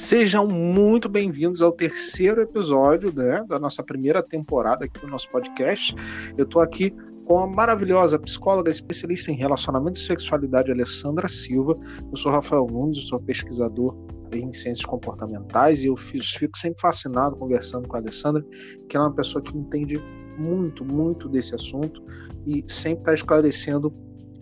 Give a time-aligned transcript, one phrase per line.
[0.00, 5.94] Sejam muito bem-vindos ao terceiro episódio né, da nossa primeira temporada aqui do nosso podcast.
[6.38, 6.90] Eu estou aqui
[7.26, 11.78] com a maravilhosa psicóloga especialista em relacionamento e sexualidade, Alessandra Silva.
[12.10, 13.94] Eu sou Rafael Nunes, sou pesquisador
[14.32, 18.42] em ciências comportamentais e eu fico sempre fascinado conversando com a Alessandra,
[18.88, 20.02] que ela é uma pessoa que entende
[20.38, 22.02] muito, muito desse assunto
[22.46, 23.94] e sempre está esclarecendo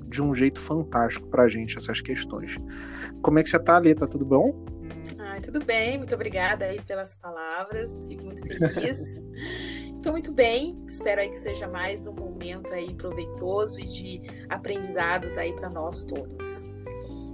[0.08, 2.56] de um jeito fantástico para a gente essas questões.
[3.22, 3.92] Como é que você está, Alê?
[3.92, 4.77] Tá tudo bom?
[5.38, 9.22] Ai, tudo bem, muito obrigada aí pelas palavras, fico muito feliz.
[9.94, 15.38] Estou muito bem, espero aí que seja mais um momento aí proveitoso e de aprendizados
[15.38, 16.64] aí para nós todos.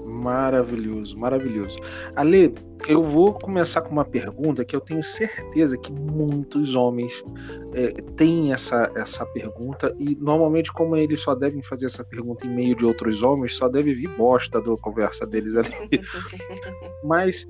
[0.04, 1.78] Maravilhoso, maravilhoso.
[2.14, 2.54] Ale,
[2.86, 7.24] eu vou começar com uma pergunta que eu tenho certeza que muitos homens
[7.73, 12.54] é, têm essa, essa pergunta e normalmente como eles só devem fazer essa pergunta em
[12.54, 16.02] meio de outros homens, só deve vir bosta da conversa deles ali.
[17.02, 17.46] Mas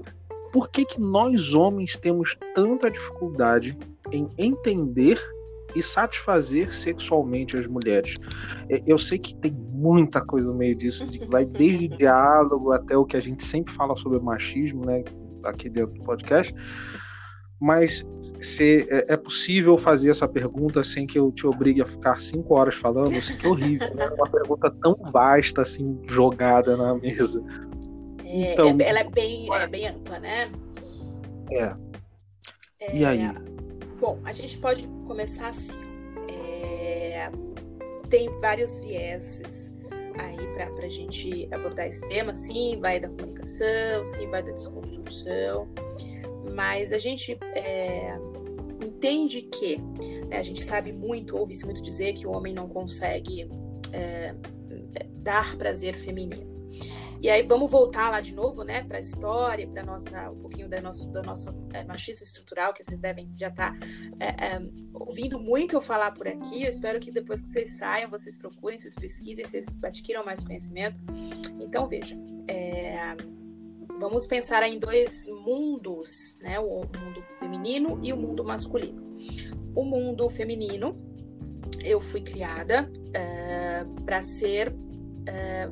[0.55, 3.77] por que que nós homens temos tanta dificuldade
[4.13, 5.21] em entender
[5.75, 8.15] e satisfazer sexualmente as mulheres.
[8.69, 13.05] É, eu sei que tem muita coisa no meio disso, vai desde diálogo até o
[13.05, 15.03] que a gente sempre fala sobre machismo, né,
[15.43, 16.55] aqui dentro do podcast.
[17.61, 18.07] Mas
[18.41, 22.55] se é, é possível fazer essa pergunta sem que eu te obrigue a ficar cinco
[22.55, 23.17] horas falando?
[23.17, 24.09] Assim, que horrível, né?
[24.11, 27.43] Uma pergunta tão vasta assim jogada na mesa.
[28.35, 30.51] É, então, ela é bem, é bem ampla, né?
[31.53, 31.77] É.
[32.93, 33.21] E aí?
[34.01, 35.79] Bom, a gente pode começar assim.
[36.29, 37.31] É...
[38.11, 39.73] Tem vários vieses
[40.19, 42.35] aí para a gente abordar esse tema.
[42.35, 45.69] Sim, vai da comunicação, sim, vai da desconstrução,
[46.53, 48.19] mas a gente é...
[48.85, 49.77] entende que
[50.29, 53.48] né, a gente sabe muito, ouve-se muito dizer que o homem não consegue
[53.93, 54.35] é...
[55.23, 56.54] dar prazer feminino.
[57.25, 60.68] E aí vamos voltar lá de novo, né, para a história, para nossa um pouquinho
[60.68, 63.86] da nosso do nosso é, machismo estrutural que vocês devem já estar tá,
[64.20, 64.62] é, é,
[64.92, 66.64] ouvindo muito eu falar por aqui.
[66.64, 70.98] Eu espero que depois que vocês saiam, vocês procurem, vocês pesquisem, vocês adquiram mais conhecimento.
[71.58, 72.14] Então veja,
[72.46, 73.17] é,
[73.98, 79.02] vamos pensar em dois mundos, né, o mundo feminino e o mundo masculino.
[79.74, 80.95] O mundo feminino,
[81.83, 84.77] eu fui criada é, para ser
[85.27, 85.70] é,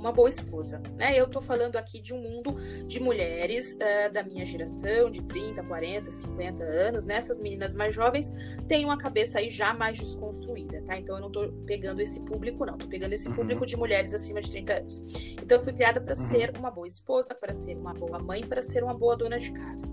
[0.00, 1.14] uma boa esposa, né?
[1.14, 2.56] Eu tô falando aqui de um mundo
[2.86, 7.16] de mulheres uh, da minha geração, de 30, 40, 50 anos, né?
[7.16, 8.32] Essas meninas mais jovens
[8.66, 10.98] têm uma cabeça aí já mais desconstruída, tá?
[10.98, 12.78] Então eu não tô pegando esse público, não.
[12.78, 13.34] Tô pegando esse uhum.
[13.34, 15.04] público de mulheres acima de 30 anos.
[15.32, 16.26] Então eu fui criada para uhum.
[16.28, 19.52] ser uma boa esposa, para ser uma boa mãe, para ser uma boa dona de
[19.52, 19.86] casa.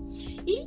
[0.46, 0.66] E,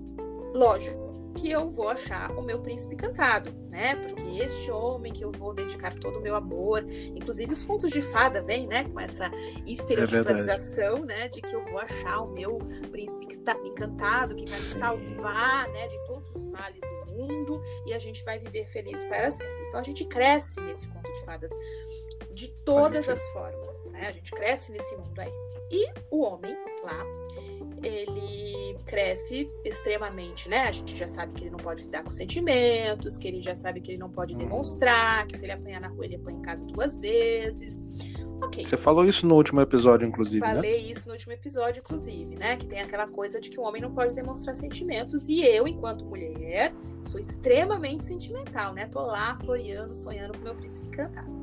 [0.54, 3.96] lógico, que eu vou achar o meu príncipe cantado, né?
[3.96, 6.84] Porque este homem que eu vou dedicar todo o meu amor,
[7.16, 8.84] inclusive os contos de fada vêm, né?
[8.86, 9.32] Com essa
[9.66, 11.28] estereotipização, é né?
[11.28, 12.60] De que eu vou achar o meu
[12.92, 15.88] príncipe encantado, que vai me salvar, né?
[15.88, 19.68] De todos os males do mundo e a gente vai viver feliz para sempre.
[19.68, 21.52] Então a gente cresce nesse conto de fadas
[22.34, 24.08] de todas as formas, né?
[24.08, 25.32] A gente cresce nesse mundo aí.
[25.70, 27.06] E o homem lá
[27.84, 30.64] ele cresce extremamente, né?
[30.64, 33.82] A gente já sabe que ele não pode lidar com sentimentos, que ele já sabe
[33.82, 36.66] que ele não pode demonstrar, que se ele apanhar na rua, ele apanha em casa
[36.66, 37.86] duas vezes.
[38.44, 38.66] Ok.
[38.66, 40.42] Você falou isso no último episódio, inclusive.
[40.42, 40.56] Né?
[40.56, 40.92] Falei né?
[40.92, 42.58] isso no último episódio, inclusive, né?
[42.58, 45.30] Que tem aquela coisa de que o homem não pode demonstrar sentimentos.
[45.30, 48.88] E eu, enquanto mulher, sou extremamente sentimental, né?
[48.88, 51.41] Tô lá floreando, sonhando com meu príncipe encantado.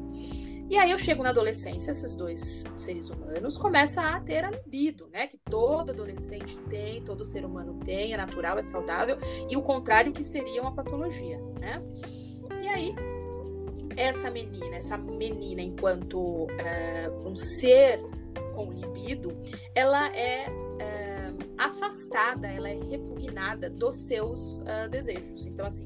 [0.70, 5.08] E aí eu chego na adolescência, esses dois seres humanos começam a ter a libido,
[5.08, 5.26] né?
[5.26, 9.16] Que todo adolescente tem, todo ser humano tem, é natural, é saudável,
[9.48, 11.82] e o contrário que seria uma patologia, né?
[12.62, 12.94] E aí,
[13.96, 18.00] essa menina, essa menina enquanto uh, um ser
[18.54, 19.36] com libido,
[19.74, 25.46] ela é uh, afastada, ela é repugnada dos seus uh, desejos.
[25.46, 25.84] Então, assim,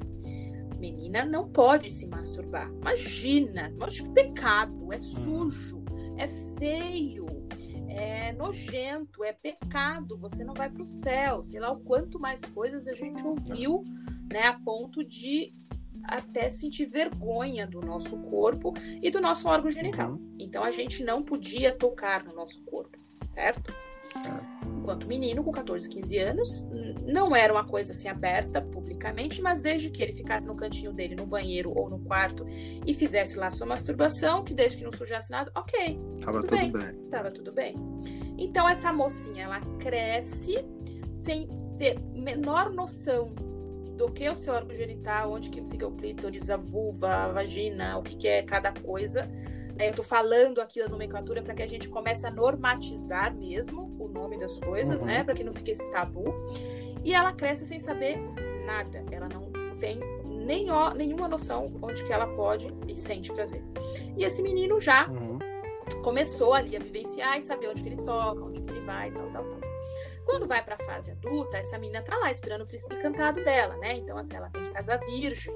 [0.83, 2.69] menina não pode se masturbar.
[2.81, 5.81] Imagina, que pecado, é sujo,
[6.17, 6.27] é
[6.59, 7.25] feio,
[7.87, 11.41] é nojento, é pecado, você não vai para o céu.
[11.41, 13.85] Sei lá o quanto mais coisas a gente ouviu,
[14.29, 15.53] né, a ponto de
[16.03, 20.11] até sentir vergonha do nosso corpo e do nosso órgão genital.
[20.11, 20.35] Uhum.
[20.37, 22.99] Então a gente não podia tocar no nosso corpo,
[23.33, 23.73] certo?
[24.83, 26.69] Enquanto menino, com 14, 15 anos.
[27.05, 31.15] Não era uma coisa assim aberta publicamente, mas desde que ele ficasse no cantinho dele,
[31.15, 32.45] no banheiro ou no quarto,
[32.85, 35.99] e fizesse lá sua masturbação, que desde que não sujasse nada, ok.
[36.21, 36.71] Tava tudo, tudo bem.
[36.71, 37.09] bem.
[37.09, 37.75] Tava tudo bem.
[38.37, 40.63] Então essa mocinha, ela cresce
[41.15, 41.47] sem
[41.77, 43.33] ter menor noção
[43.95, 47.27] do que é o seu órgão genital, onde que fica o clítoris, a vulva, a
[47.29, 49.29] vagina, o que, que é cada coisa.
[49.75, 49.87] Né?
[49.87, 54.07] Eu estou falando aqui da nomenclatura para que a gente comece a normatizar mesmo o
[54.07, 55.07] nome das coisas, Uhum.
[55.07, 55.23] né?
[55.23, 56.25] Para que não fique esse tabu.
[57.03, 58.17] E ela cresce sem saber
[58.65, 59.03] nada.
[59.11, 63.63] Ela não tem nem, nenhuma noção onde que ela pode e sente prazer.
[64.15, 65.39] E esse menino já Uhum.
[66.03, 69.29] começou ali a vivenciar e saber onde que ele toca, onde que ele vai, tal,
[69.31, 69.59] tal, tal.
[70.25, 73.93] Quando vai pra fase adulta, essa menina tá lá esperando o príncipe encantado dela, né?
[73.97, 75.53] Então, assim, ela tem que casar virgem.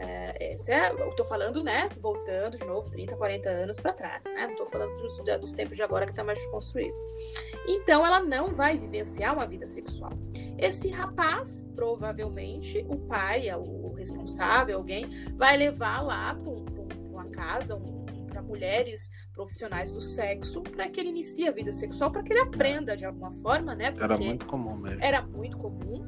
[0.00, 1.88] É, esse é, eu tô falando, né?
[2.00, 4.46] Voltando de novo, 30, 40 anos pra trás, né?
[4.46, 6.94] Não tô falando dos, dos tempos de agora que tá mais desconstruído.
[7.66, 10.12] Então, ela não vai vivenciar uma vida sexual.
[10.56, 15.06] Esse rapaz, provavelmente, o pai, o responsável, alguém,
[15.36, 20.88] vai levar lá pra, um- um- uma casa, um, para mulheres profissionais do sexo, para
[20.88, 23.90] que ele inicie a vida sexual, para que ele aprenda de alguma forma, né?
[23.90, 25.02] Porque Era muito comum mesmo.
[25.02, 26.06] era muito comum.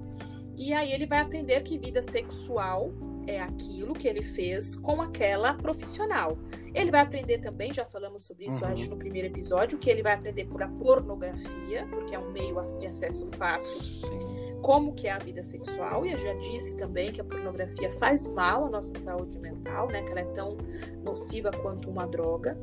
[0.56, 2.92] E aí ele vai aprender que vida sexual
[3.26, 6.38] é aquilo que ele fez com aquela profissional.
[6.74, 8.70] Ele vai aprender também, já falamos sobre isso, Uhum.
[8.72, 12.54] acho, no primeiro episódio, que ele vai aprender por a pornografia, porque é um meio
[12.78, 14.60] de acesso fácil Sim.
[14.62, 18.26] como que é a vida sexual, e eu já disse também que a pornografia faz
[18.26, 20.02] mal à nossa saúde mental, né?
[20.02, 20.56] Que ela é tão
[21.02, 22.58] nociva quanto uma droga.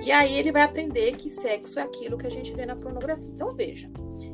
[0.00, 3.26] E aí ele vai aprender que sexo é aquilo que a gente vê na pornografia.
[3.34, 3.90] Então veja,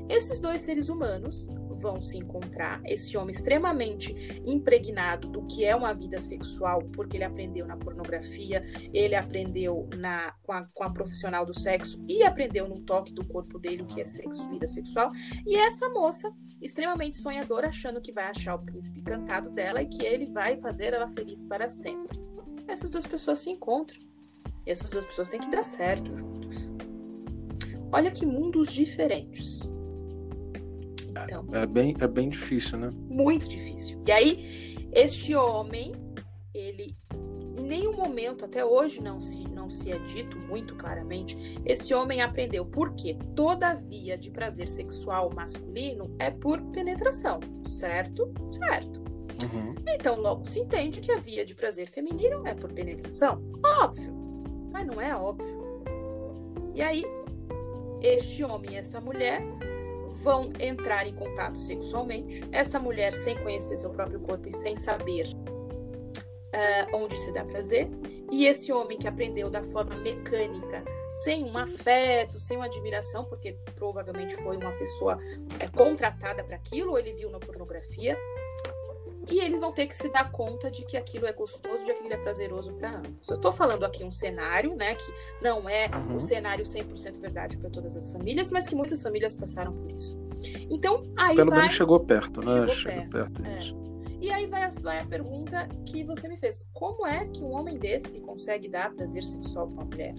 [0.08, 1.48] esses dois seres humanos
[1.82, 4.14] vão se encontrar, esse homem extremamente
[4.46, 8.64] impregnado do que é uma vida sexual, porque ele aprendeu na pornografia,
[8.94, 13.26] ele aprendeu na, com, a, com a profissional do sexo e aprendeu no toque do
[13.26, 15.10] corpo dele o que é sexo, vida sexual.
[15.44, 20.06] E essa moça extremamente sonhadora, achando que vai achar o príncipe encantado dela e que
[20.06, 22.20] ele vai fazer ela feliz para sempre.
[22.68, 24.00] Essas duas pessoas se encontram.
[24.64, 26.70] E essas duas pessoas têm que dar certo juntas.
[27.90, 29.68] Olha que mundos diferentes.
[31.24, 32.90] Então, É bem, é bem difícil, né?
[33.08, 34.00] muito difícil.
[34.06, 35.92] E aí, este homem,
[36.54, 36.96] ele
[37.56, 42.20] em nenhum momento, até hoje não se, não se é dito muito claramente, esse homem
[42.20, 48.32] aprendeu porque toda via de prazer sexual masculino é por penetração, certo?
[48.52, 49.00] Certo.
[49.42, 49.74] Uhum.
[49.86, 53.42] Então logo se entende que a via de prazer feminino é por penetração.
[53.80, 54.12] Óbvio.
[54.70, 55.62] Mas não é óbvio.
[56.74, 57.04] E aí,
[58.00, 59.42] este homem e esta mulher
[60.22, 62.42] vão entrar em contato sexualmente.
[62.50, 65.26] Essa mulher sem conhecer seu próprio corpo e sem saber
[66.54, 67.88] ah, onde se dá prazer.
[68.30, 70.84] E esse homem que aprendeu da forma mecânica,
[71.24, 75.18] sem um afeto, sem uma admiração, porque provavelmente foi uma pessoa
[75.58, 78.16] é, contratada para aquilo, ou ele viu na pornografia.
[79.30, 81.92] E eles vão ter que se dar conta de que aquilo é gostoso, de que
[81.92, 83.28] aquilo é prazeroso para ambos.
[83.28, 86.16] Eu estou falando aqui um cenário, né, que não é Uhum.
[86.16, 90.18] o cenário 100% verdade para todas as famílias, mas que muitas famílias passaram por isso.
[90.68, 91.60] Então, aí Pelo vai...
[91.60, 92.66] menos chegou perto, né?
[92.68, 93.56] Chegou perto, é.
[93.56, 93.76] disso.
[94.20, 96.68] E aí vai a, vai a pergunta que você me fez.
[96.72, 100.14] Como é que um homem desse consegue dar prazer sexual para uma mulher?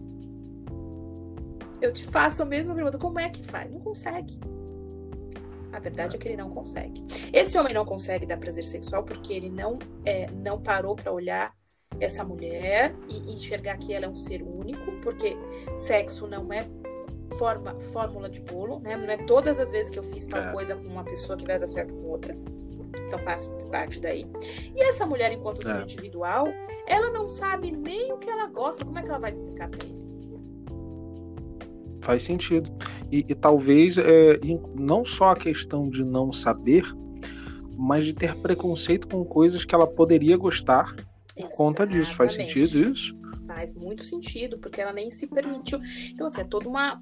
[1.82, 2.98] Eu te faço a mesma pergunta.
[2.98, 3.72] Como é que faz?
[3.72, 4.40] Não consegue.
[5.74, 7.04] A verdade é que ele não consegue.
[7.34, 11.52] Esse homem não consegue dar prazer sexual porque ele não, é, não parou para olhar
[12.00, 15.36] essa mulher e enxergar que ela é um ser único, porque
[15.75, 16.66] sexo não é
[17.38, 18.96] forma, fórmula de bolo, né?
[18.96, 20.52] Não é todas as vezes que eu fiz tal É.
[20.52, 22.38] coisa com uma pessoa que vai dar certo com outra.
[23.08, 24.26] Então passa parte daí.
[24.76, 25.81] E essa mulher, enquanto ser É.
[25.81, 26.48] individual,
[26.88, 28.86] ela não sabe nem o que ela gosta.
[28.86, 30.03] Como é que ela vai explicar pra ele?
[32.04, 32.69] Faz sentido.
[33.12, 34.40] E, e talvez é,
[34.76, 36.83] não só a questão de não saber,
[37.78, 40.94] mas de ter preconceito com coisas que ela poderia gostar
[41.36, 42.14] por conta disso.
[42.16, 43.18] Faz sentido isso?
[43.48, 45.80] Faz muito sentido, porque ela nem se permitiu.
[46.10, 47.02] Então, assim, é toda uma.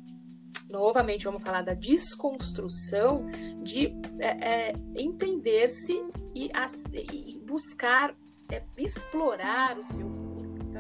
[0.72, 3.25] Novamente, vamos falar da desconstrução
[3.62, 3.88] de
[4.20, 6.01] é, é, entender-se
[6.34, 6.50] e,
[7.03, 8.15] e buscar,
[8.50, 10.08] é, explorar o seu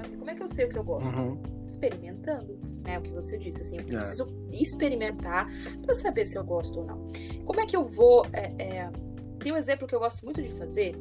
[0.01, 1.07] assim, como é que eu sei o que eu gosto?
[1.07, 1.41] Uhum.
[1.67, 2.99] experimentando, né?
[2.99, 3.85] O que você disse, assim, eu É.
[3.85, 5.47] preciso experimentar
[5.81, 7.07] para saber se eu gosto ou não.
[7.45, 8.25] Como é que eu vou?
[8.33, 8.91] é, é,
[9.39, 10.95] Tem um exemplo que eu gosto muito de fazer.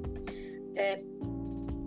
[0.74, 1.02] É,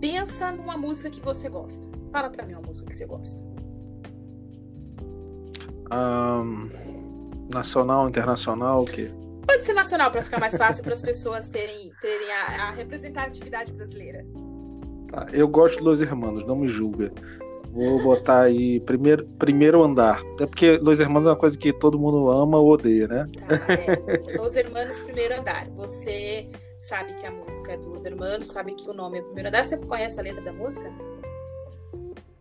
[0.00, 1.88] pensa numa música que você gosta.
[2.12, 3.42] Fala para mim uma música que você gosta.
[5.90, 6.68] Ahn,
[7.52, 9.10] nacional, internacional, o quê?
[9.46, 13.72] Pode ser nacional para ficar mais fácil para as pessoas terem, terem a, a representatividade
[13.72, 14.24] brasileira.
[15.14, 17.12] Tá, eu gosto de Los Hermanos, não me julga.
[17.70, 20.20] Vou botar aí primeiro, primeiro andar.
[20.40, 23.26] É porque Los Hermanos é uma coisa que todo mundo ama ou odeia, né?
[23.46, 24.36] Tá, é.
[24.36, 25.68] Los Hermanos Primeiro Andar.
[25.70, 29.64] Você sabe que a música é dos Hermanos, sabe que o nome é Primeiro Andar.
[29.64, 30.90] Você conhece a letra da música?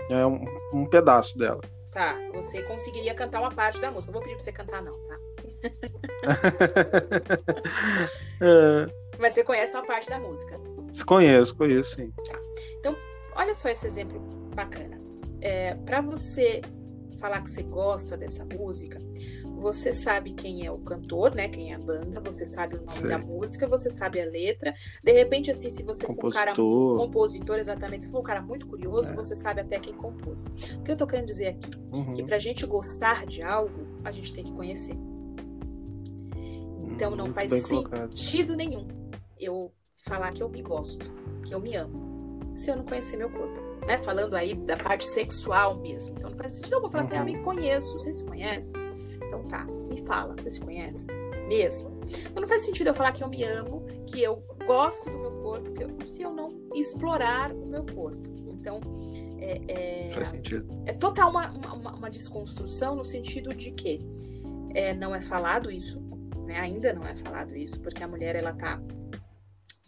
[0.10, 1.62] É um, um pedaço dela.
[1.92, 4.12] Tá, você conseguiria cantar uma parte da música.
[4.12, 5.20] Não vou pedir pra você cantar, não, tá?
[8.42, 10.60] É, Mas você conhece uma parte da música.
[11.06, 12.14] conheço, conheço sim.
[13.36, 14.20] Olha só esse exemplo
[14.56, 15.02] bacana.
[15.42, 16.62] É, para você
[17.20, 19.00] falar que você gosta dessa música,
[19.60, 21.48] você sabe quem é o cantor, né?
[21.48, 23.08] Quem é a banda, você sabe o nome Sei.
[23.08, 24.74] da música, você sabe a letra.
[25.04, 26.22] De repente, assim, se você compositor.
[26.22, 26.56] for um cara
[27.06, 29.16] compositor, exatamente, se for um cara muito curioso, é.
[29.16, 30.54] você sabe até quem compôs.
[30.80, 31.72] O que eu tô querendo dizer aqui?
[31.94, 32.14] Uhum.
[32.14, 34.96] Que pra gente gostar de algo, a gente tem que conhecer.
[36.92, 39.03] Então não faz sentido nenhum
[39.44, 39.74] eu
[40.06, 41.12] falar que eu me gosto,
[41.46, 43.62] que eu me amo, se eu não conhecer meu corpo.
[43.86, 43.98] Né?
[44.00, 46.16] Falando aí da parte sexual mesmo.
[46.18, 47.44] Então não faz sentido eu vou falar assim, ah, eu me uhum.
[47.44, 48.00] conheço.
[48.00, 48.74] Você se conhece?
[49.28, 51.12] Então tá, me fala, você se conhece?
[51.48, 52.00] Mesmo.
[52.08, 55.32] Então não faz sentido eu falar que eu me amo, que eu gosto do meu
[55.42, 58.34] corpo, eu, se eu não explorar o meu corpo.
[58.48, 58.80] Então,
[59.40, 60.66] é, é, faz sentido.
[60.86, 64.00] É total uma, uma, uma desconstrução no sentido de que
[64.74, 66.02] é, não é falado isso,
[66.46, 66.60] né?
[66.60, 68.82] Ainda não é falado isso, porque a mulher ela tá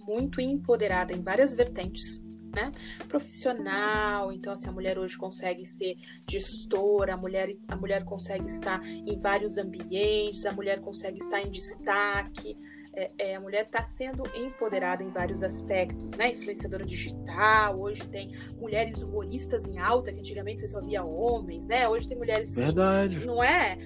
[0.06, 2.24] muito empoderada em várias vertentes,
[2.56, 2.72] né?
[3.08, 5.96] Profissional, então assim, a mulher hoje consegue ser
[6.30, 11.52] gestora, a mulher, a mulher consegue estar em vários ambientes, a mulher consegue estar em
[11.52, 12.58] destaque,
[12.96, 16.32] é, é, a mulher está sendo empoderada em vários aspectos, né?
[16.32, 21.90] Influenciadora digital, hoje tem mulheres humoristas em alta, que antigamente você só via homens, né?
[21.90, 22.56] Hoje tem mulheres.
[22.56, 23.26] Verdade.
[23.26, 23.78] Não é?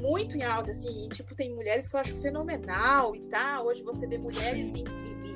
[0.00, 3.66] Muito em alta, assim, e, tipo, tem mulheres que eu acho fenomenal e tal.
[3.66, 5.35] Hoje você vê mulheres em, em,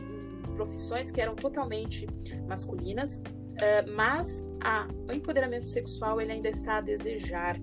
[0.61, 2.07] profissões que eram totalmente
[2.47, 7.59] masculinas, uh, mas a, o empoderamento sexual ele ainda está a desejar.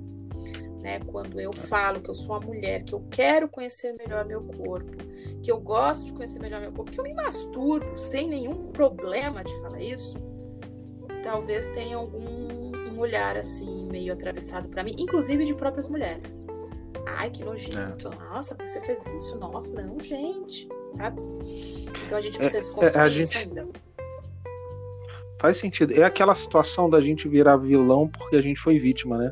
[0.81, 0.99] Né?
[1.05, 4.97] Quando eu falo que eu sou uma mulher, que eu quero conhecer melhor meu corpo,
[5.43, 9.43] que eu gosto de conhecer melhor meu corpo, que eu me masturbo sem nenhum problema
[9.43, 10.17] de falar isso,
[11.23, 12.57] talvez tenha algum
[12.91, 16.47] um olhar assim meio atravessado para mim, inclusive de próprias mulheres.
[17.05, 18.07] Ai, que nojento.
[18.07, 18.15] É.
[18.33, 19.37] Nossa, você fez isso.
[19.37, 20.67] Nossa, não, gente.
[20.95, 21.21] Sabe?
[22.05, 23.37] Então a gente precisa é, desconstruir é, a gente...
[23.37, 23.67] ainda.
[25.39, 25.93] Faz sentido.
[25.93, 29.31] É aquela situação da gente virar vilão porque a gente foi vítima, né?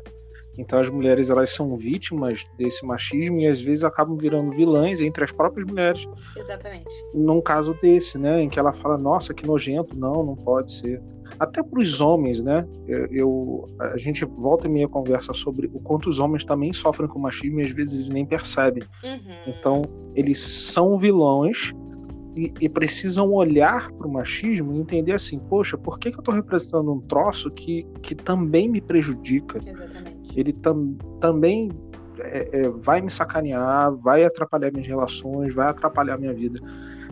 [0.58, 5.24] Então as mulheres elas são vítimas desse machismo e às vezes acabam virando vilãs entre
[5.24, 6.06] as próprias mulheres.
[6.36, 6.92] Exatamente.
[7.14, 11.02] Num caso desse, né, em que ela fala, nossa, que nojento, não, não pode ser.
[11.38, 12.66] Até para os homens, né?
[12.86, 17.08] Eu, eu, a gente volta e meia conversa sobre o quanto os homens também sofrem
[17.08, 18.84] com machismo e às vezes eles nem percebem.
[19.02, 19.34] Uhum.
[19.48, 19.82] Então
[20.14, 21.74] eles são vilões
[22.36, 26.20] e, e, precisam olhar para o machismo e entender assim, poxa, por que, que eu
[26.20, 29.58] estou representando um troço que, que também me prejudica?
[29.58, 31.70] Exatamente ele tam, também
[32.20, 36.60] é, é, vai me sacanear, vai atrapalhar minhas relações, vai atrapalhar minha vida.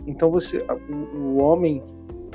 [0.07, 1.83] Então você, o, o homem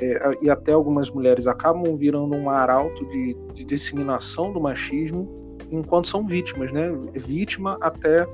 [0.00, 6.08] é, e até algumas mulheres acabam virando um arauto de, de disseminação do machismo enquanto
[6.08, 6.90] são vítimas, né?
[7.14, 8.26] Vítima até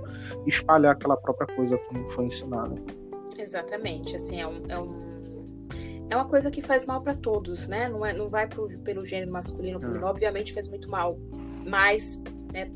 [0.46, 2.74] espalhar aquela própria coisa que foi ensinada.
[3.38, 5.06] Exatamente, assim, é um, é um
[6.08, 7.88] é uma coisa que faz mal para todos, né?
[7.88, 10.08] Não, é, não vai pro, pelo gênero masculino ou feminino, é.
[10.08, 11.18] obviamente faz muito mal.
[11.66, 12.22] Mas
[12.56, 12.70] né,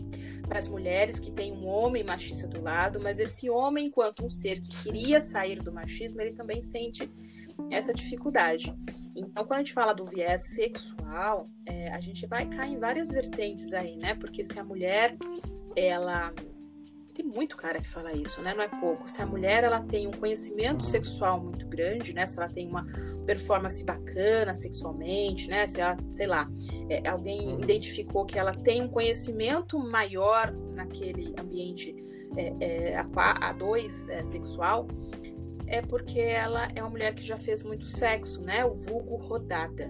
[0.47, 4.31] para as mulheres que tem um homem machista do lado, mas esse homem, enquanto um
[4.31, 7.11] ser que queria sair do machismo, ele também sente
[7.71, 8.75] essa dificuldade.
[9.17, 13.11] Então, quando a gente fala do viés sexual, é, a gente vai cair em várias
[13.11, 14.15] vertentes aí, né?
[14.15, 15.17] Porque se a mulher
[15.77, 16.33] ela
[17.21, 18.55] tem muito cara que fala isso, né?
[18.55, 19.09] Não é pouco.
[19.09, 22.27] Se a mulher ela tem um conhecimento sexual muito grande, né?
[22.27, 22.87] Se ela tem uma
[23.27, 25.67] performance bacana sexualmente, né?
[25.67, 26.51] Se ela, sei lá,
[26.89, 31.95] é, alguém identificou que ela tem um conhecimento maior naquele ambiente
[32.37, 34.89] é, é, a, a dois é, sexual,
[35.67, 38.65] é porque ela é uma mulher que já fez muito sexo, né?
[38.65, 39.87] O vulgo rodada.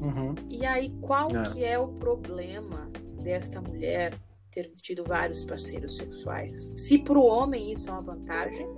[0.00, 0.34] Uhum.
[0.50, 1.48] E aí, qual é.
[1.50, 2.90] que é o problema
[3.22, 4.12] desta mulher
[4.52, 6.72] ter tido vários parceiros sexuais.
[6.76, 8.68] Se para o homem isso é uma vantagem,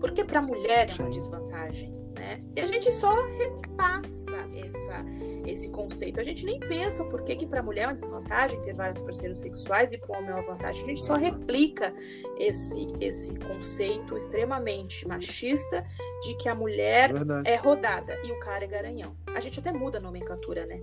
[0.00, 2.42] porque para a mulher é uma desvantagem, né?
[2.56, 5.04] E a gente só repassa essa,
[5.46, 6.18] esse conceito.
[6.18, 9.00] A gente nem pensa por que, que para a mulher é uma desvantagem ter vários
[9.00, 10.82] parceiros sexuais e para o homem é uma vantagem.
[10.82, 11.94] A gente só replica
[12.38, 15.86] esse, esse conceito extremamente machista
[16.22, 17.12] de que a mulher
[17.44, 19.16] é, é rodada e o cara é garanhão.
[19.34, 20.80] A gente até muda a nomenclatura, né?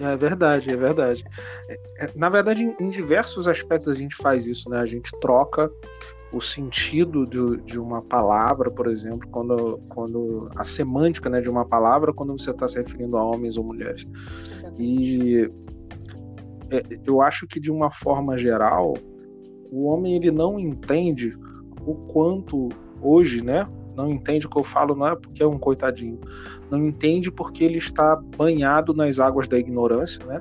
[0.00, 1.24] É verdade, é verdade.
[1.68, 4.78] É, é, na verdade, em, diversos aspectos a gente faz isso, né?
[4.78, 5.70] A gente troca
[6.32, 11.64] o sentido de, de uma palavra, por exemplo, quando, quando a semântica né, de uma
[11.64, 14.06] palavra quando você está se referindo a homens ou mulheres.
[14.56, 14.82] Exatamente.
[14.82, 15.50] E
[16.70, 18.94] é, eu acho que de uma forma geral,
[19.70, 21.32] o homem ele não entende
[21.86, 22.68] o quanto
[23.00, 23.66] hoje, né?
[23.98, 26.20] Não entende o que eu falo, não é porque é um coitadinho,
[26.70, 30.40] não entende porque ele está banhado nas águas da ignorância, né?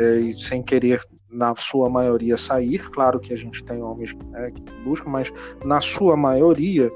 [0.00, 2.90] É, e sem querer, na sua maioria, sair.
[2.90, 5.32] Claro que a gente tem homens né, que buscam, mas
[5.64, 6.90] na sua maioria,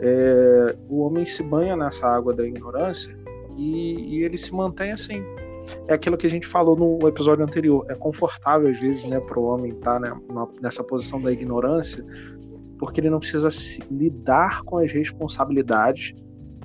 [0.00, 3.16] é, o homem se banha nessa água da ignorância
[3.56, 5.24] e, e ele se mantém assim.
[5.88, 7.86] é aquilo que a gente falou no episódio anterior.
[7.88, 10.20] É confortável, às vezes, né, para o homem estar tá, né,
[10.60, 12.04] nessa posição da ignorância,
[12.78, 13.48] porque ele não precisa
[13.90, 16.14] lidar com as responsabilidades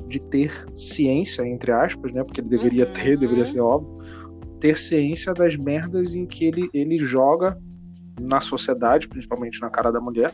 [0.08, 2.94] de ter ciência, entre aspas, né, porque ele deveria uhum.
[2.94, 3.98] ter, deveria ser óbvio,
[4.60, 7.58] ter ciência das merdas em que ele, ele joga
[8.20, 10.34] na sociedade, principalmente na cara da mulher,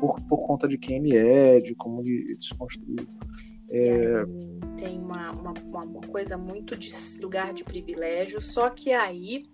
[0.00, 3.06] por, por conta de quem ele é, de como ele, ele se construiu.
[3.70, 4.24] É...
[4.78, 6.90] Tem uma, uma, uma, coisa muito de
[7.22, 9.44] lugar de privilégio, só que aí,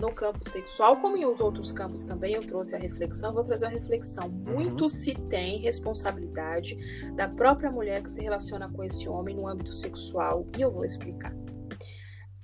[0.00, 3.66] no campo sexual, como em os outros campos também, eu trouxe a reflexão, vou trazer
[3.66, 4.26] a reflexão.
[4.26, 4.54] Uhum.
[4.54, 6.76] Muito se tem responsabilidade
[7.14, 10.84] da própria mulher que se relaciona com esse homem no âmbito sexual, e eu vou
[10.84, 11.34] explicar.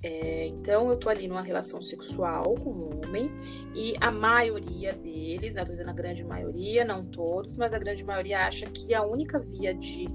[0.05, 3.31] É, então, eu tô ali numa relação sexual com um homem
[3.73, 8.03] e a maioria deles, né, tô dizendo a grande maioria, não todos, mas a grande
[8.03, 10.09] maioria acha que a única via de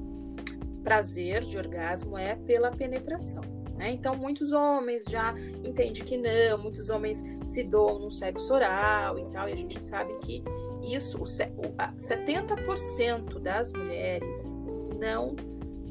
[0.85, 3.43] prazer, de orgasmo, é pela penetração.
[3.79, 3.93] Né?
[3.93, 5.33] Então, muitos homens já
[5.65, 9.81] entendem que não, muitos homens se doam no sexo oral e tal, e a gente
[9.81, 10.43] sabe que
[10.83, 14.59] isso, 70% das mulheres
[14.99, 15.37] não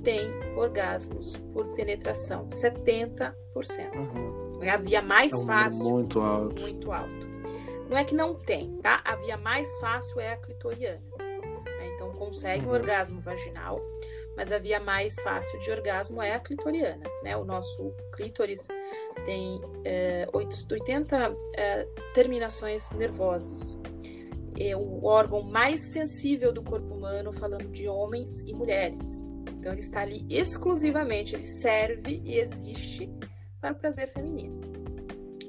[0.04, 2.50] tem orgasmos por penetração.
[2.50, 3.34] 70%.
[3.96, 4.60] Uhum.
[4.62, 5.84] É a via mais é um fácil.
[5.84, 6.62] Muito alto.
[6.62, 7.28] Muito alto.
[7.90, 9.02] Não é que não tem, tá?
[9.04, 11.02] A via mais fácil é a clitoriana.
[11.20, 11.92] Né?
[11.96, 12.72] Então consegue uhum.
[12.72, 13.80] um orgasmo vaginal,
[14.38, 17.04] mas a via mais fácil de orgasmo é a clitoriana.
[17.24, 17.36] Né?
[17.36, 18.68] O nosso clítoris
[19.26, 23.82] tem é, 80 é, terminações nervosas.
[24.60, 29.24] É o órgão mais sensível do corpo humano, falando de homens e mulheres.
[29.60, 33.12] Então ele está ali exclusivamente, ele serve e existe
[33.60, 34.62] para o prazer feminino.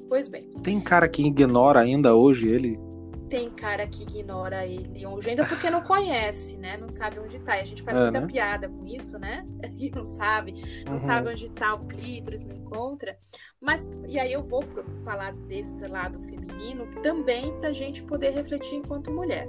[0.07, 0.49] Pois bem.
[0.63, 2.88] Tem cara que ignora ainda hoje ele?
[3.29, 6.77] Tem cara que ignora ele hoje, ainda porque não conhece, né?
[6.77, 7.57] Não sabe onde está.
[7.57, 8.27] E a gente faz é, muita né?
[8.27, 9.45] piada com isso, né?
[9.77, 10.99] Que não sabe, não uhum.
[10.99, 13.17] sabe onde está o clítoris, não encontra.
[13.61, 14.63] Mas, e aí eu vou
[15.03, 19.47] falar desse lado feminino também para a gente poder refletir enquanto mulher.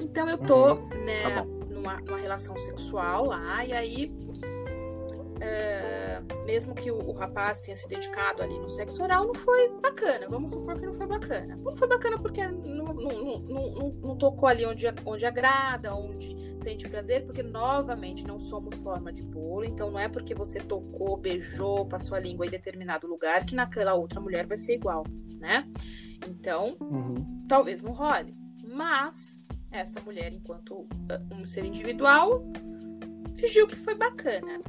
[0.00, 0.88] Então eu tô, uhum.
[1.04, 1.22] né?
[1.22, 1.44] Tá
[1.82, 4.12] numa, numa relação sexual lá, e aí,
[5.42, 9.70] é, mesmo que o, o, rapaz tenha se dedicado ali no sexo oral, não foi
[9.80, 10.28] bacana.
[10.28, 11.56] Vamos supor que não foi bacana.
[11.56, 16.88] Não foi bacana porque não, não, não, não tocou ali onde, onde agrada, onde sente
[16.88, 21.86] prazer, porque, novamente, não somos forma de bolo, então não é porque você tocou, beijou,
[21.86, 25.04] passou a língua em determinado lugar que naquela outra mulher vai ser igual,
[25.40, 25.68] né?
[26.28, 27.46] Então, uhum.
[27.48, 28.32] talvez não role.
[28.64, 32.44] Mas essa mulher, enquanto ah, um ser individual,
[33.34, 34.60] fingiu que foi bacana,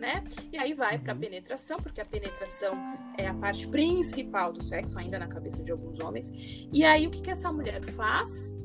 [0.00, 0.24] né?
[0.50, 1.20] E aí vai para a uhum.
[1.20, 2.74] penetração, porque a penetração
[3.16, 6.32] é a parte principal do sexo, ainda na cabeça de alguns homens.
[6.72, 8.56] E aí o que, que essa mulher faz?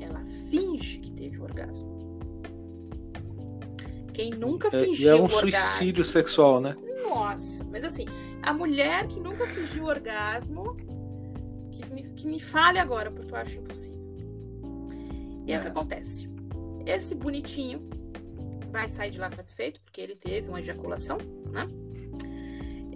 [0.00, 2.02] Ela finge que teve orgasmo.
[4.12, 6.76] Quem nunca fingiu é, é um suicídio sexual, né?
[7.08, 8.04] Nossa, mas assim,
[8.42, 10.76] a mulher que nunca fingiu orgasmo,
[11.70, 14.02] que me, que me fale agora, porque eu acho impossível.
[15.46, 16.28] E é o que acontece.
[16.84, 17.88] Esse bonitinho
[18.72, 21.18] vai sair de lá satisfeito, porque ele teve uma ejaculação,
[21.50, 21.68] né?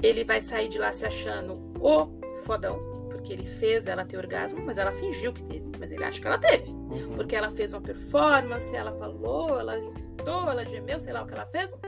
[0.03, 4.65] Ele vai sair de lá se achando o fodão, porque ele fez ela ter orgasmo,
[4.65, 6.71] mas ela fingiu que teve, mas ele acha que ela teve.
[6.71, 7.17] Uhum.
[7.17, 11.35] Porque ela fez uma performance, ela falou, ela gritou, ela gemeu, sei lá o que
[11.35, 11.79] ela fez,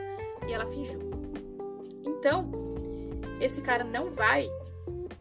[0.47, 1.01] e ela fingiu.
[2.07, 2.51] Então,
[3.41, 4.49] esse cara não vai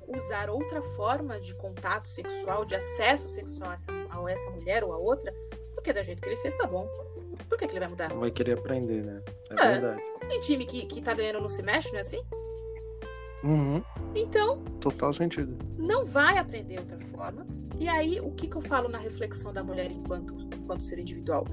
[0.08, 4.94] usar outra forma de contato sexual, de acesso sexual a essa, a essa mulher ou
[4.94, 5.34] a outra,
[5.74, 6.90] porque da jeito que ele fez tá bom.
[7.50, 8.10] Por que, que ele vai mudar?
[8.10, 9.22] Não vai querer aprender, né?
[9.52, 10.02] É, é verdade.
[10.28, 12.22] Tem time que, que tá ganhando não se mexe, não é assim?
[13.44, 13.84] Uhum.
[14.16, 14.64] Então.
[14.80, 15.58] Total sentido.
[15.78, 17.46] Não vai aprender outra forma.
[17.80, 21.46] E aí, o que, que eu falo na reflexão da mulher enquanto, enquanto ser individual?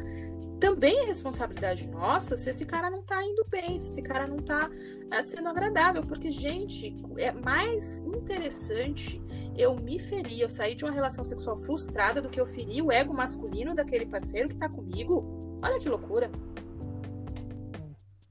[0.65, 4.39] também é responsabilidade nossa se esse cara não tá indo bem, se esse cara não
[4.39, 9.23] tá uh, sendo agradável, porque, gente, é mais interessante
[9.57, 12.91] eu me ferir, eu sair de uma relação sexual frustrada do que eu ferir o
[12.91, 15.44] ego masculino daquele parceiro que tá comigo.
[15.65, 16.31] Olha que loucura.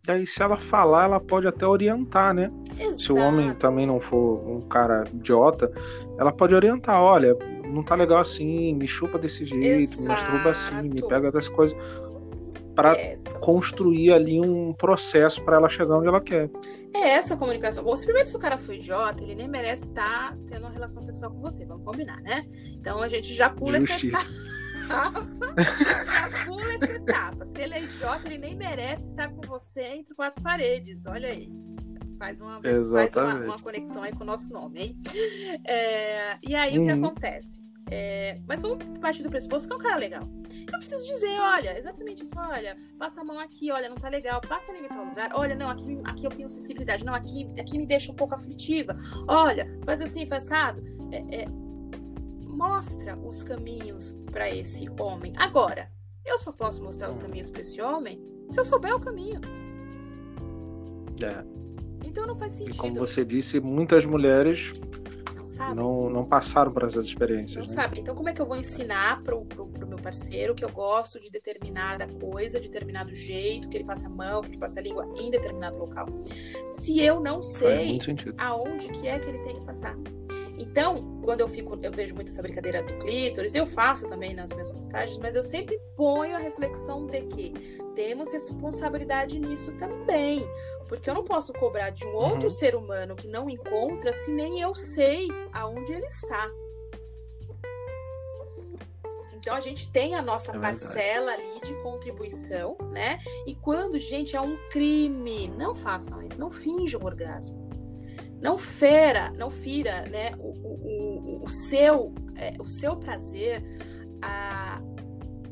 [0.07, 2.51] E aí, se ela falar, ela pode até orientar, né?
[2.77, 3.01] Exato.
[3.01, 5.71] Se o homem também não for um cara idiota,
[6.19, 10.01] ela pode orientar: olha, não tá legal assim, me chupa desse jeito, Exato.
[10.01, 11.77] me masturba assim, me pega dessas coisas
[12.75, 12.95] para
[13.39, 16.49] construir ali um processo para ela chegar onde ela quer.
[16.93, 17.83] É essa comunicação.
[17.83, 21.01] Bom, se primeiro se o cara foi idiota, ele nem merece estar tendo uma relação
[21.01, 22.45] sexual com você, vamos combinar, né?
[22.65, 24.17] Então a gente já pula Justiça.
[24.17, 24.62] essa etapa.
[24.87, 27.45] Já pula essa etapa.
[27.45, 31.05] Se ele é idiota, ele nem merece estar com você entre quatro paredes.
[31.05, 31.51] Olha aí.
[32.17, 35.01] Faz uma, faz uma, uma conexão aí com o nosso nome, hein?
[35.65, 36.83] É, e aí uhum.
[36.83, 37.05] o que uhum.
[37.05, 37.63] acontece?
[37.91, 40.23] É, mas vamos partir do pressuposto que é um cara legal.
[40.71, 44.41] Eu preciso dizer, olha, exatamente isso, olha, passa a mão aqui, olha, não tá legal,
[44.41, 47.77] passa ali em tal lugar, olha, não, aqui, aqui eu tenho sensibilidade, não, aqui, aqui
[47.77, 50.81] me deixa um pouco aflitiva, olha, faz assim, faz assado.
[51.11, 51.45] É, é,
[52.63, 55.33] mostra os caminhos para esse homem.
[55.35, 55.91] Agora,
[56.25, 59.41] eu só posso mostrar os caminhos para esse homem se eu souber o caminho.
[61.21, 61.43] É.
[62.05, 62.75] Então não faz sentido.
[62.75, 64.71] E como você disse, muitas mulheres
[65.57, 67.67] não, não, não passaram por essas experiências.
[67.67, 67.81] Não né?
[67.81, 67.99] sabe.
[67.99, 71.19] Então como é que eu vou ensinar pro, pro, pro, meu parceiro que eu gosto
[71.19, 74.83] de determinada coisa, de determinado jeito, que ele passa a mão, que ele passa a
[74.83, 76.07] língua em determinado local,
[76.69, 77.99] se eu não sei
[78.37, 79.97] aonde que é que ele tem que passar?
[80.73, 84.51] Então, quando eu fico, eu vejo muito essa brincadeira do clítoris, eu faço também nas
[84.51, 87.53] minhas postagens, mas eu sempre ponho a reflexão de que
[87.93, 90.43] temos responsabilidade nisso também.
[90.87, 92.49] Porque eu não posso cobrar de um outro uhum.
[92.49, 96.49] ser humano que não encontra se nem eu sei aonde ele está.
[99.35, 103.19] Então a gente tem a nossa é parcela ali de contribuição, né?
[103.45, 107.62] E quando, gente, é um crime, não façam isso, não finjam orgasmo
[108.43, 113.63] não fera, não fira, né, o, o, o, seu, é, o seu prazer,
[114.21, 114.81] a,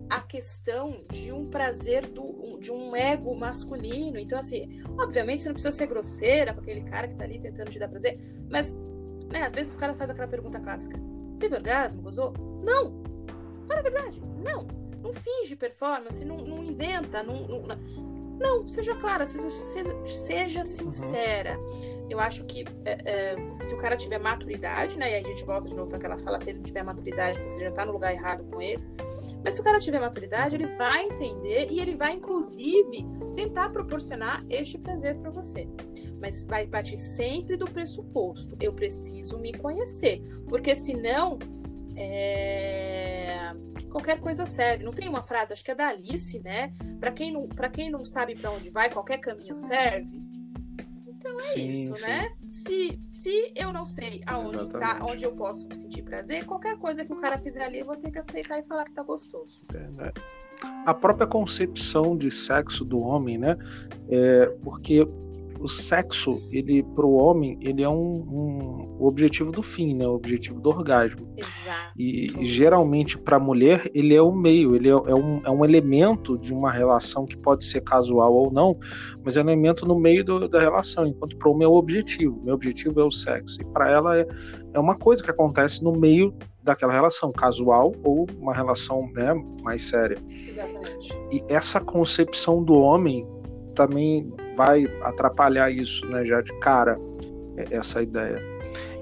[0.09, 4.19] a questão de um prazer do, de um ego masculino.
[4.19, 7.71] Então, assim, obviamente você não precisa ser grosseira com aquele cara que tá ali tentando
[7.71, 8.75] te dar prazer, mas,
[9.31, 10.99] né, às vezes os caras fazem aquela pergunta clássica:
[11.39, 12.01] teve orgasmo?
[12.01, 12.33] Gozou?
[12.61, 13.01] Não!
[13.69, 14.67] Fala a verdade, não.
[15.01, 17.63] Não finge performance, não, não inventa, não, não,
[18.37, 20.65] não, seja clara, seja, seja, seja uhum.
[20.65, 21.57] sincera.
[21.57, 21.90] Uhum.
[22.11, 25.11] Eu acho que é, é, se o cara tiver maturidade, né?
[25.11, 27.63] E a gente volta de novo para aquela fala, se ele não tiver maturidade, você
[27.63, 28.83] já tá no lugar errado com ele.
[29.43, 34.43] Mas se o cara tiver maturidade, ele vai entender e ele vai, inclusive, tentar proporcionar
[34.49, 35.67] este prazer para você.
[36.19, 38.57] Mas vai partir sempre do pressuposto.
[38.59, 40.21] Eu preciso me conhecer.
[40.49, 41.39] Porque senão.
[41.95, 43.53] É...
[43.89, 44.83] Qualquer coisa serve.
[44.83, 46.73] Não tem uma frase, acho que é da Alice, né?
[46.99, 50.20] Para quem não, quem não sabe para onde vai, qualquer caminho serve.
[51.41, 52.07] É sim, isso, sim.
[52.07, 52.31] né?
[52.45, 57.11] Se, se eu não sei aonde tá, onde eu posso sentir prazer, qualquer coisa que
[57.11, 59.61] o cara fizer ali, eu vou ter que aceitar e falar que tá gostoso.
[59.73, 60.11] É, né?
[60.85, 63.57] A própria concepção de sexo do homem, né?
[64.09, 65.07] É, porque
[65.61, 70.07] o sexo, ele para o homem, ele é um, um, o objetivo do fim, né?
[70.07, 71.27] O objetivo do orgasmo.
[71.37, 71.91] Exato.
[71.95, 75.63] E geralmente para a mulher, ele é o meio, ele é, é, um, é um
[75.63, 78.77] elemento de uma relação que pode ser casual ou não,
[79.23, 81.73] mas é um elemento no meio do, da relação, enquanto para o homem é o
[81.73, 82.41] objetivo.
[82.43, 83.61] Meu objetivo é o sexo.
[83.61, 84.27] E para ela é,
[84.73, 89.83] é uma coisa que acontece no meio daquela relação, casual ou uma relação né, mais
[89.83, 90.17] séria.
[90.29, 91.13] Exatamente.
[91.31, 93.27] E essa concepção do homem
[93.75, 96.99] também vai atrapalhar isso, né, já de cara,
[97.57, 98.39] é, essa ideia.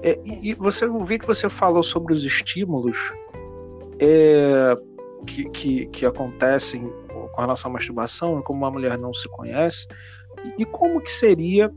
[0.02, 2.96] É, e, você vi que você falou sobre os estímulos
[3.98, 4.74] é,
[5.26, 9.86] que, que, que, acontecem com relação à masturbação, como uma mulher não se conhece,
[10.42, 11.70] e, e como que seria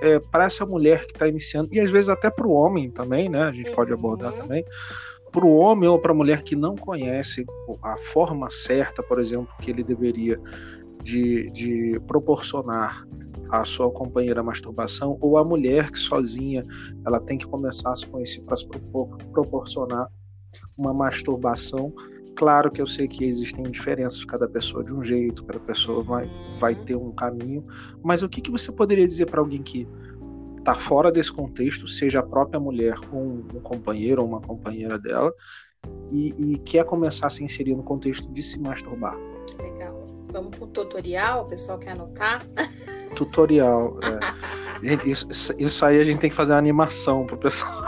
[0.00, 3.28] é, para essa mulher que está iniciando, e às vezes até para o homem também,
[3.28, 3.42] né?
[3.42, 4.38] A gente pode abordar uhum.
[4.38, 4.64] também,
[5.32, 7.44] para o homem ou para a mulher que não conhece
[7.82, 10.40] a forma certa, por exemplo, que ele deveria
[11.02, 13.06] de, de proporcionar
[13.50, 16.64] à sua companheira masturbação ou a mulher que sozinha
[17.04, 18.56] ela tem que começar a se conhecer para
[19.32, 20.08] proporcionar
[20.76, 21.92] uma masturbação.
[22.36, 26.30] Claro que eu sei que existem diferenças cada pessoa de um jeito cada pessoa vai,
[26.58, 27.64] vai ter um caminho
[28.02, 29.86] mas o que, que você poderia dizer para alguém que
[30.58, 34.98] está fora desse contexto seja a própria mulher ou um, um companheiro ou uma companheira
[34.98, 35.32] dela
[36.10, 39.16] e, e quer começar a se inserir no contexto de se masturbar?
[39.58, 39.89] Legal
[40.32, 42.44] Vamos para o tutorial, o pessoal quer anotar?
[43.14, 43.98] Tutorial.
[44.02, 44.60] É.
[44.82, 47.84] Gente, isso, isso aí a gente tem que fazer uma animação para o pessoal.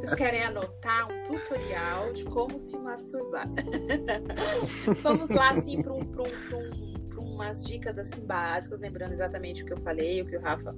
[0.00, 3.46] Vocês querem anotar um tutorial de como se masturbar?
[5.02, 9.74] Vamos lá, assim, para um, um, um, umas dicas assim básicas, lembrando exatamente o que
[9.74, 10.74] eu falei, o que o Rafa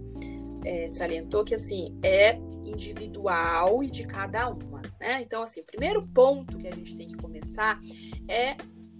[0.64, 4.82] é, salientou, que assim, é individual e de cada uma.
[4.98, 5.22] Né?
[5.22, 7.78] Então, assim, o primeiro ponto que a gente tem que começar
[8.28, 8.56] é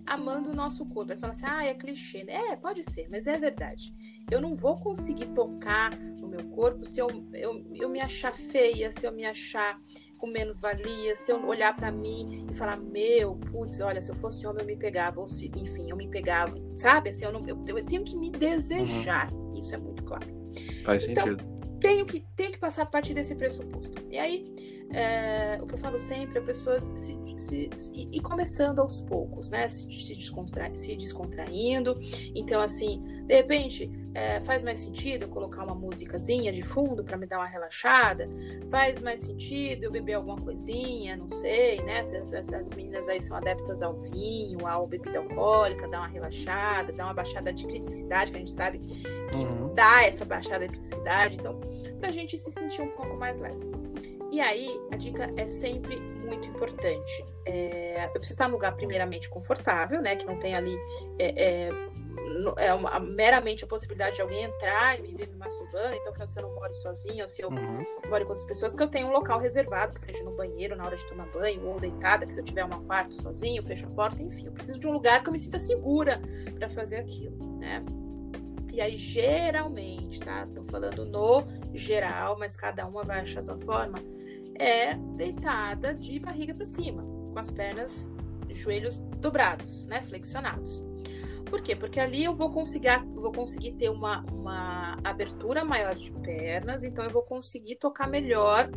[0.07, 1.13] amando o nosso corpo.
[1.13, 2.25] Aí fala assim, ah, é clichê.
[2.29, 3.95] É, pode ser, mas é verdade.
[4.31, 8.91] Eu não vou conseguir tocar no meu corpo se eu, eu, eu me achar feia,
[8.91, 9.79] se eu me achar
[10.19, 14.15] com menos valia, se eu olhar para mim e falar, meu, putz, olha, se eu
[14.15, 17.11] fosse homem eu me pegava, ou se, enfim, eu me pegava, sabe?
[17.11, 19.33] Assim, eu, não, eu, eu tenho que me desejar.
[19.33, 19.59] Uhum.
[19.59, 20.27] Isso é muito claro.
[20.85, 21.55] Faz então, sentido.
[21.81, 23.93] Tenho que, tenho que passar a partir desse pressuposto.
[24.11, 28.79] E aí, é, o que eu falo sempre, a pessoa se, se, se e começando
[28.79, 29.69] aos poucos, né?
[29.69, 31.99] Se, se, descontra, se descontraindo.
[32.35, 37.17] Então, assim, de repente, é, faz mais sentido eu colocar uma musicazinha de fundo para
[37.17, 38.29] me dar uma relaxada?
[38.71, 41.17] Faz mais sentido eu beber alguma coisinha?
[41.17, 42.05] Não sei, né?
[42.05, 47.07] Se, as meninas aí são adeptas ao vinho, ao bebida alcoólica, dar uma relaxada, dar
[47.07, 49.75] uma baixada de criticidade, que a gente sabe que uhum.
[49.75, 51.35] dá essa baixada de criticidade.
[51.35, 51.59] Então,
[51.99, 53.74] para a gente se sentir um pouco mais leve.
[54.31, 57.25] E aí, a dica é sempre muito importante.
[57.45, 60.17] É, eu preciso estar num lugar primeiramente confortável, né?
[60.17, 60.77] Que não tem ali
[61.19, 61.71] é, é,
[62.59, 66.21] é uma, meramente a possibilidade de alguém entrar e me ver me masturbando, então que
[66.21, 67.85] você não more sozinho, ou se eu uhum.
[68.09, 70.87] moro com outras pessoas, que eu tenho um local reservado, que seja no banheiro na
[70.87, 73.91] hora de tomar banho, ou deitada, que se eu tiver um quarto sozinho, fecho a
[73.91, 74.47] porta, enfim.
[74.47, 76.21] Eu preciso de um lugar que eu me sinta segura
[76.59, 77.85] para fazer aquilo, né?
[78.73, 80.49] E aí, geralmente, tá?
[80.53, 83.99] Tô falando no geral, mas cada uma vai achar a sua forma.
[84.59, 88.11] É deitada de barriga para cima, com as pernas,
[88.51, 90.01] joelhos dobrados, né?
[90.03, 90.87] Flexionados.
[91.47, 91.77] Por quê?
[91.77, 97.05] Porque ali eu vou conseguir, vou conseguir ter uma, uma abertura maior de pernas, então
[97.05, 98.71] eu vou conseguir tocar melhor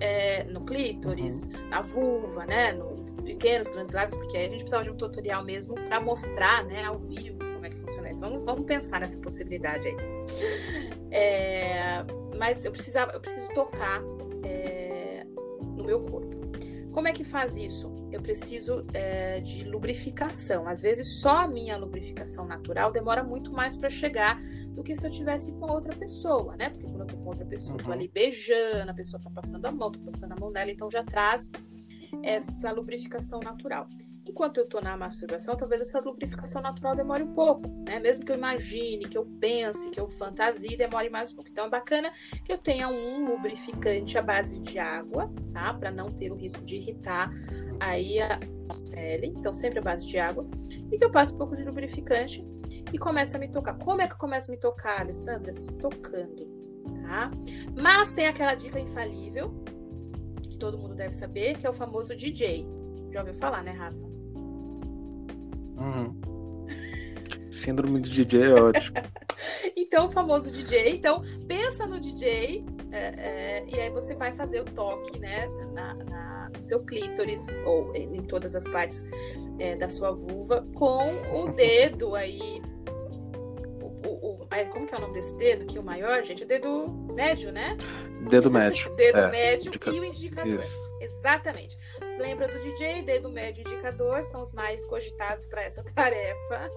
[0.00, 1.68] é, no clítoris, uhum.
[1.68, 2.72] na vulva, né?
[2.72, 6.64] No pequenos, grandes lábios, porque aí a gente precisava de um tutorial mesmo para mostrar,
[6.64, 8.20] né, ao vivo como é que funciona isso.
[8.20, 9.96] Vamos, vamos pensar nessa possibilidade aí.
[11.10, 12.04] É,
[12.36, 14.02] mas eu precisava, eu preciso tocar
[14.42, 14.83] é,
[15.74, 16.44] no meu corpo.
[16.92, 17.92] Como é que faz isso?
[18.12, 20.68] Eu preciso é, de lubrificação.
[20.68, 25.04] Às vezes, só a minha lubrificação natural demora muito mais para chegar do que se
[25.04, 26.70] eu tivesse com outra pessoa, né?
[26.70, 27.92] Porque quando eu tô com outra pessoa, eu tô uhum.
[27.92, 31.02] ali beijando, a pessoa tá passando a mão, tô passando a mão nela, então já
[31.02, 31.50] traz
[32.22, 33.88] essa lubrificação natural.
[34.26, 38.00] Enquanto eu estou na masturbação, talvez essa lubrificação natural demore um pouco, né?
[38.00, 41.50] Mesmo que eu imagine, que eu pense, que eu fantasie, demore mais um pouco.
[41.50, 42.10] Então é bacana
[42.42, 45.74] que eu tenha um lubrificante à base de água, tá?
[45.74, 47.30] Para não ter o risco de irritar
[47.78, 48.40] aí a
[48.90, 49.26] pele.
[49.26, 50.48] Então sempre à base de água.
[50.90, 52.42] E que eu passe um pouco de lubrificante
[52.92, 53.74] e comece a me tocar.
[53.74, 55.52] Como é que eu começo a me tocar, Alessandra?
[55.52, 56.46] Se tocando,
[57.02, 57.30] tá?
[57.76, 59.62] Mas tem aquela dica infalível
[60.42, 62.66] que todo mundo deve saber, que é o famoso DJ.
[63.12, 64.13] Já ouviu falar, né, Rafa?
[65.76, 66.66] Uhum.
[67.50, 68.96] Síndrome do DJ é ótimo.
[69.76, 70.96] então, o famoso DJ.
[70.96, 75.94] Então, pensa no DJ é, é, e aí você vai fazer o toque, né, na,
[75.94, 79.04] na, no seu clítoris ou em todas as partes
[79.58, 82.62] é, da sua vulva com o dedo aí.
[83.82, 86.44] O, o, o, como que é o nome desse dedo aqui, o maior, gente?
[86.44, 87.76] O dedo médio, né?
[88.28, 88.94] Dedo médio.
[88.94, 89.90] dedo é, médio indica...
[89.90, 90.60] e o indicador.
[90.60, 90.78] Isso.
[91.00, 91.76] Exatamente.
[92.18, 96.70] Lembra do DJ, dedo médio indicador são os mais cogitados para essa tarefa.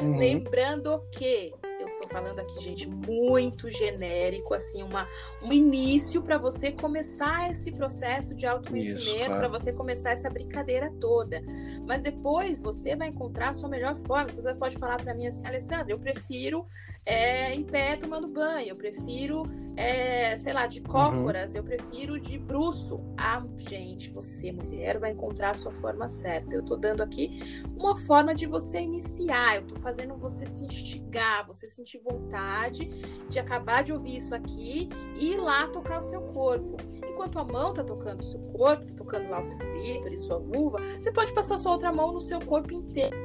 [0.00, 0.18] Uhum.
[0.18, 1.54] Lembrando que
[1.86, 5.06] eu estou falando aqui, gente, muito genérico, assim, uma,
[5.40, 9.38] um início para você começar esse processo de autoconhecimento, claro.
[9.38, 11.40] para você começar essa brincadeira toda.
[11.86, 14.32] Mas depois você vai encontrar a sua melhor forma.
[14.32, 16.66] Você pode falar para mim assim, Alessandra, eu prefiro
[17.06, 19.44] é, em pé tomando banho, eu prefiro,
[19.76, 21.58] é, sei lá, de cócoras, uhum.
[21.58, 23.00] eu prefiro de bruço.
[23.16, 26.56] Ah, gente, você, mulher, vai encontrar a sua forma certa.
[26.56, 31.46] Eu tô dando aqui uma forma de você iniciar, eu tô fazendo você se instigar,
[31.46, 32.90] você sentir vontade
[33.28, 36.76] de acabar de ouvir isso aqui e ir lá tocar o seu corpo.
[37.08, 40.40] Enquanto a mão tá tocando o seu corpo, tá tocando lá o seu clítoris, sua
[40.40, 43.16] vulva, você pode passar sua outra mão no seu corpo inteiro,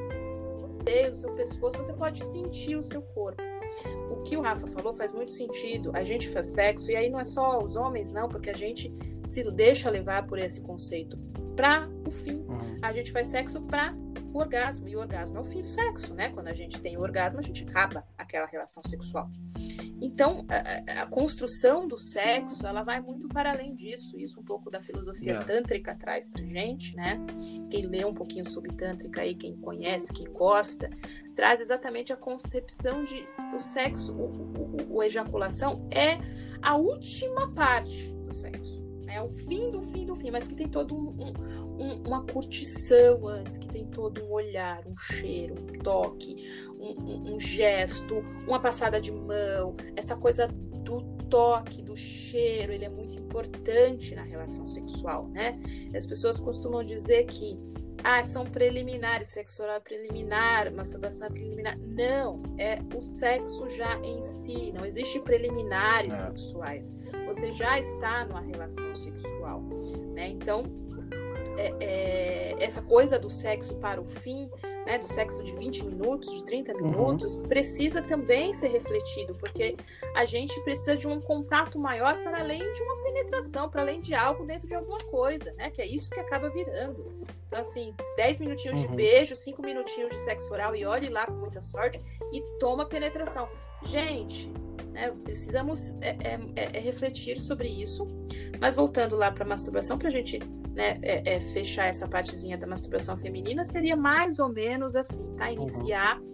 [1.10, 3.51] no seu pescoço, você pode sentir o seu corpo.
[4.12, 5.91] O que o Rafa falou faz muito sentido.
[5.93, 8.93] A gente faz sexo, e aí não é só os homens, não, porque a gente
[9.25, 11.17] se deixa levar por esse conceito.
[11.55, 12.77] Para o fim, uhum.
[12.81, 13.93] a gente faz sexo para
[14.34, 16.29] o orgasmo, e o orgasmo é o fim do sexo, né?
[16.29, 19.29] Quando a gente tem o orgasmo, a gente acaba aquela relação sexual.
[20.01, 24.19] Então, a, a, construção do sexo, ela vai muito para além disso.
[24.19, 25.45] Isso um pouco da filosofia yeah.
[25.45, 27.19] tântrica traz pra gente, né?
[27.69, 30.89] Quem lê um pouquinho sobre tântrica aí, quem conhece, quem gosta,
[31.41, 33.27] traz exatamente a concepção de
[33.58, 34.25] o sexo, o,
[34.91, 36.19] o, o ejaculação é
[36.62, 40.69] a última parte do sexo é o fim do fim do fim, mas que tem
[40.69, 41.34] todo um,
[41.80, 46.47] um, uma curtição antes, que tem todo um olhar, um cheiro, um toque,
[46.80, 52.89] um, um, gesto, uma passada de mão, essa coisa do toque, do cheiro, ele é
[52.89, 55.60] muito importante na relação sexual, né?
[55.93, 57.60] As pessoas costumam dizer que
[58.04, 61.78] ah, são preliminares, sexo oral é preliminar, masturbação é preliminar.
[61.78, 66.22] Não, é o sexo já em si, não existe preliminares é.
[66.24, 66.94] sexuais.
[67.28, 69.62] Você já está numa relação sexual,
[70.14, 70.28] né?
[70.30, 70.64] Então,
[71.58, 74.50] é, é, essa coisa do sexo para o fim
[74.86, 76.82] né, do sexo de 20 minutos, de 30 uhum.
[76.82, 77.48] minutos, uhum.
[77.48, 79.76] precisa também ser refletido, porque
[80.15, 84.13] a gente precisa de um contato maior para além de uma penetração, para além de
[84.13, 85.70] algo dentro de alguma coisa, né?
[85.70, 87.13] Que é isso que acaba virando.
[87.48, 88.88] Então, assim, 10 minutinhos uhum.
[88.88, 92.86] de beijo, 5 minutinhos de sexo oral e olhe lá com muita sorte, e toma
[92.86, 93.50] penetração.
[93.84, 94.52] Gente,
[94.91, 98.08] né, precisamos é, é, é, é refletir sobre isso.
[98.60, 100.39] Mas voltando lá para masturbação, para a gente
[100.73, 105.47] né, é, é, fechar essa partezinha da masturbação feminina, seria mais ou menos assim, tá?
[105.47, 105.53] Uhum.
[105.53, 106.19] Iniciar.
[106.19, 106.31] Uhum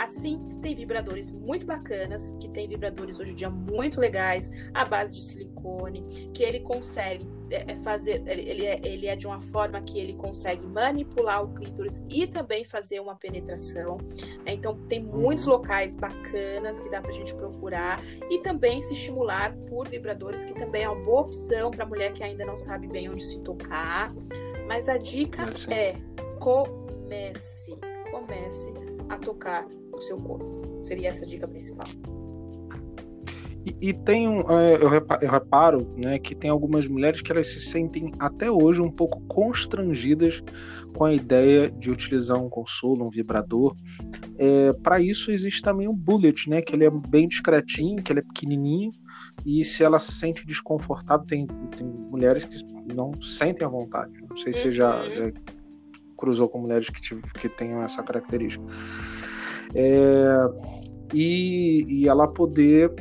[0.00, 5.12] Assim, tem vibradores muito bacanas, que tem vibradores hoje em dia muito legais, à base
[5.12, 7.28] de silicone, que ele consegue
[7.82, 12.26] fazer, ele é, ele é de uma forma que ele consegue manipular o clítoris e
[12.26, 13.98] também fazer uma penetração.
[14.44, 14.52] Né?
[14.54, 15.54] Então, tem muitos uhum.
[15.54, 20.84] locais bacanas que dá pra gente procurar e também se estimular por vibradores, que também
[20.84, 24.12] é uma boa opção para mulher que ainda não sabe bem onde se tocar.
[24.66, 25.96] Mas a dica é
[26.38, 27.76] comece,
[28.10, 28.72] comece
[29.08, 30.84] a tocar o seu corpo.
[30.84, 31.88] Seria essa a dica principal.
[33.64, 37.30] E, e tem um, é, eu, reparo, eu reparo né, que tem algumas mulheres que
[37.30, 40.42] elas se sentem até hoje um pouco constrangidas
[40.96, 43.76] com a ideia de utilizar um consolo, um vibrador.
[44.38, 48.20] É, Para isso existe também o bullet, né, que ele é bem discretinho, que ele
[48.20, 48.90] é pequenininho
[49.44, 51.46] e se ela se sente desconfortável, tem,
[51.76, 54.12] tem mulheres que não sentem à vontade.
[54.28, 55.14] Não sei se você já, uhum.
[55.14, 55.32] já
[56.16, 57.00] cruzou com mulheres que,
[57.38, 58.64] que tenham essa característica
[59.74, 60.46] é,
[61.14, 62.92] e, e ela poder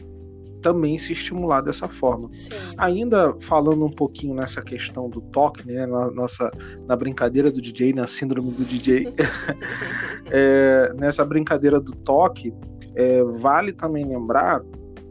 [0.62, 2.30] também se estimular dessa forma.
[2.34, 2.50] Sim.
[2.78, 6.52] Ainda falando um pouquinho nessa questão do toque, né, na nossa
[6.88, 9.14] na brincadeira do DJ, na síndrome do DJ,
[10.32, 12.54] é, nessa brincadeira do toque,
[12.96, 14.62] é, vale também lembrar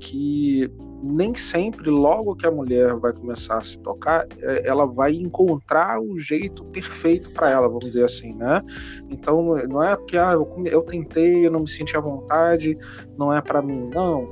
[0.00, 0.70] que
[1.02, 6.00] nem sempre, logo que a mulher vai começar a se tocar, é, ela vai encontrar
[6.00, 8.61] o jeito perfeito para ela, vamos dizer assim, né?
[9.08, 12.76] Então, não é porque ah, eu, eu tentei, eu não me senti à vontade,
[13.16, 14.28] não é para mim, não.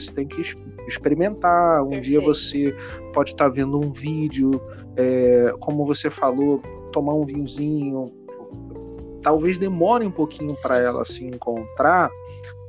[0.00, 0.40] Você tem que
[0.86, 1.82] experimentar.
[1.82, 2.04] Um Perfeito.
[2.04, 2.74] dia você
[3.12, 4.60] pode estar tá vendo um vídeo,
[4.96, 8.06] é, como você falou, tomar um vinhozinho.
[9.22, 12.10] Talvez demore um pouquinho para ela se encontrar,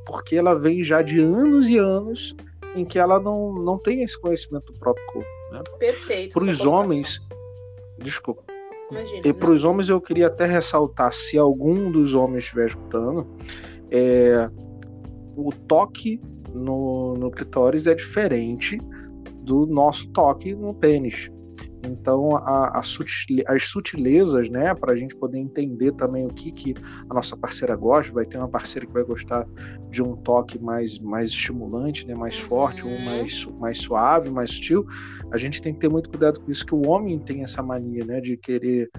[0.05, 2.35] porque ela vem já de anos e anos
[2.75, 5.29] em que ela não, não tem esse conhecimento do próprio corpo.
[5.51, 5.61] Né?
[5.79, 6.33] Perfeito.
[6.33, 7.19] Para os homens.
[7.97, 8.43] Desculpa.
[8.89, 13.25] Imagina, e para os homens eu queria até ressaltar, se algum dos homens estiver escutando,
[13.89, 14.49] é,
[15.35, 16.21] o toque
[16.53, 18.77] no, no clitóris é diferente
[19.43, 21.29] do nosso toque no pênis.
[21.83, 26.51] Então, a, a sutil, as sutilezas, né, para a gente poder entender também o que,
[26.51, 26.75] que
[27.09, 29.47] a nossa parceira gosta, vai ter uma parceira que vai gostar
[29.89, 33.05] de um toque mais, mais estimulante, né, mais forte, ou uhum.
[33.05, 34.85] mais, mais suave, mais sutil.
[35.31, 38.05] A gente tem que ter muito cuidado com isso, que o homem tem essa mania,
[38.05, 38.89] né, de querer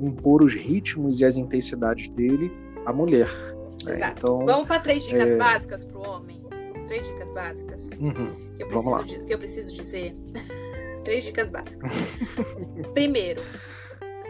[0.00, 2.50] impor os ritmos e as intensidades dele
[2.84, 3.28] à mulher.
[3.84, 3.92] Né?
[3.92, 4.18] Exato.
[4.18, 5.36] Então, Vamos para três dicas é...
[5.36, 6.33] básicas para o homem.
[6.86, 7.82] Três dicas básicas.
[7.98, 8.56] Uhum.
[8.56, 10.16] Que, eu preciso, que eu preciso dizer.
[11.04, 11.92] Três dicas básicas.
[12.94, 13.40] Primeiro,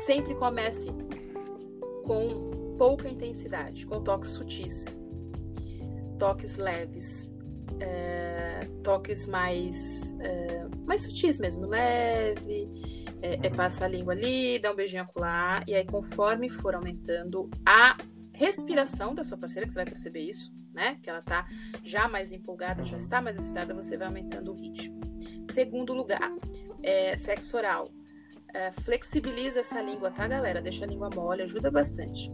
[0.07, 0.89] sempre comece
[2.05, 5.01] com pouca intensidade, com toques sutis,
[6.19, 7.33] toques leves,
[7.81, 12.69] é, toques mais, é, mais sutis mesmo, leve,
[13.23, 17.49] é, é passa a língua ali, dá um beijinho acolá, e aí conforme for aumentando
[17.67, 17.97] a
[18.33, 20.99] respiração da sua parceira, que você vai perceber isso, né?
[21.03, 21.47] Que ela tá
[21.83, 25.01] já mais empolgada, já está mais excitada, você vai aumentando o ritmo.
[25.51, 26.33] Segundo lugar,
[26.83, 27.89] é, sexo oral.
[28.53, 30.61] É, flexibiliza essa língua, tá, galera?
[30.61, 32.31] Deixa a língua mole, ajuda bastante.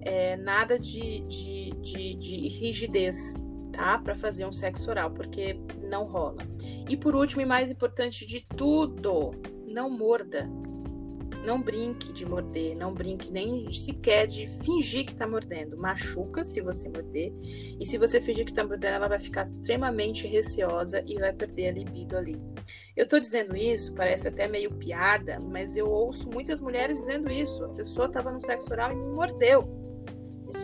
[0.00, 3.34] É, nada de, de, de, de rigidez,
[3.72, 3.98] tá?
[3.98, 5.56] Para fazer um sexo oral, porque
[5.88, 6.42] não rola.
[6.88, 9.30] E por último e mais importante de tudo,
[9.68, 10.50] não morda.
[11.44, 15.76] Não brinque de morder, não brinque nem sequer de fingir que tá mordendo.
[15.76, 17.32] Machuca se você morder.
[17.80, 21.68] E se você fingir que tá mordendo, ela vai ficar extremamente receosa e vai perder
[21.68, 22.40] a libido ali.
[22.96, 27.64] Eu tô dizendo isso, parece até meio piada, mas eu ouço muitas mulheres dizendo isso.
[27.64, 29.68] A pessoa tava no sexo oral e me mordeu.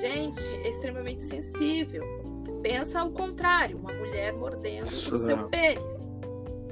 [0.01, 2.05] Gente, é extremamente sensível.
[2.63, 6.15] Pensa ao contrário, uma mulher mordendo o seu pênis.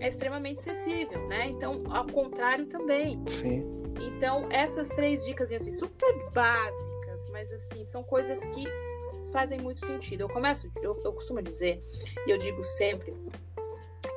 [0.01, 1.49] É extremamente sensível, né?
[1.49, 3.23] Então, ao contrário também.
[3.29, 3.65] Sim.
[4.01, 8.65] Então, essas três dicas, assim, super básicas, mas assim, são coisas que
[9.33, 10.23] fazem muito sentido.
[10.23, 11.83] Eu começo, eu, eu costumo dizer,
[12.27, 13.15] e eu digo sempre,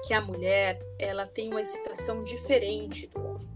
[0.06, 3.50] que a mulher, ela tem uma excitação diferente do homem.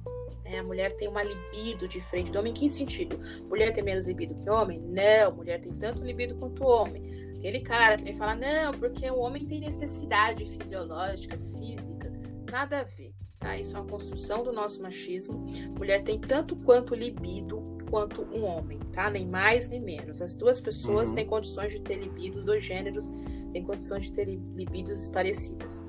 [0.43, 0.59] Né?
[0.59, 2.51] A mulher tem uma libido diferente do homem.
[2.51, 3.19] Em que sentido?
[3.47, 4.79] Mulher tem menos libido que homem?
[4.79, 7.33] Não, mulher tem tanto libido quanto homem.
[7.37, 12.11] Aquele cara que vem falar, não, porque o homem tem necessidade fisiológica, física.
[12.49, 13.13] Nada a ver.
[13.43, 13.57] Tá?
[13.57, 15.45] Isso é uma construção do nosso machismo.
[15.77, 19.09] Mulher tem tanto quanto libido quanto um homem, tá?
[19.09, 20.21] Nem mais nem menos.
[20.21, 21.15] As duas pessoas uhum.
[21.15, 23.13] têm condições de ter libido, os dois gêneros
[23.51, 25.83] têm condições de ter libidos parecidas.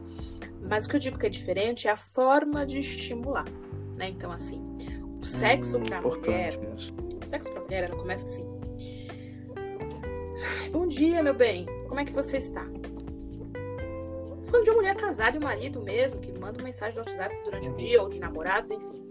[0.61, 3.46] Mas o que eu digo que é diferente é a forma de estimular,
[3.96, 4.09] né?
[4.09, 4.61] Então, assim,
[5.22, 6.92] o sexo hum, para mulher, isso.
[7.22, 8.46] o sexo para mulher, ela começa assim.
[10.72, 11.64] bom dia, meu bem.
[11.88, 12.66] Como é que você está?
[14.55, 17.36] Falando de uma mulher casada e um marido mesmo, que manda uma mensagem no WhatsApp
[17.42, 19.11] durante o dia, ou de namorados, enfim.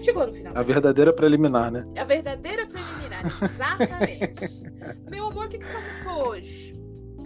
[0.00, 0.52] Chegou no final.
[0.56, 1.86] A verdadeira preliminar, né?
[1.96, 4.64] A verdadeira preliminar, exatamente.
[5.08, 6.81] meu amor, o que, que você almoçou hoje?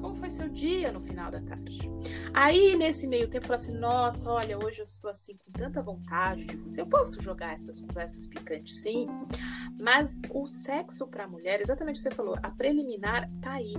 [0.06, 1.80] Como foi seu dia no final da tarde?
[2.32, 6.44] Aí, nesse meio tempo, falei assim: nossa, olha, hoje eu estou assim com tanta vontade
[6.44, 6.80] de você.
[6.80, 9.08] Eu posso jogar essas conversas picantes, sim,
[9.80, 13.74] mas o sexo para a mulher, exatamente o que você falou, a preliminar tá aí.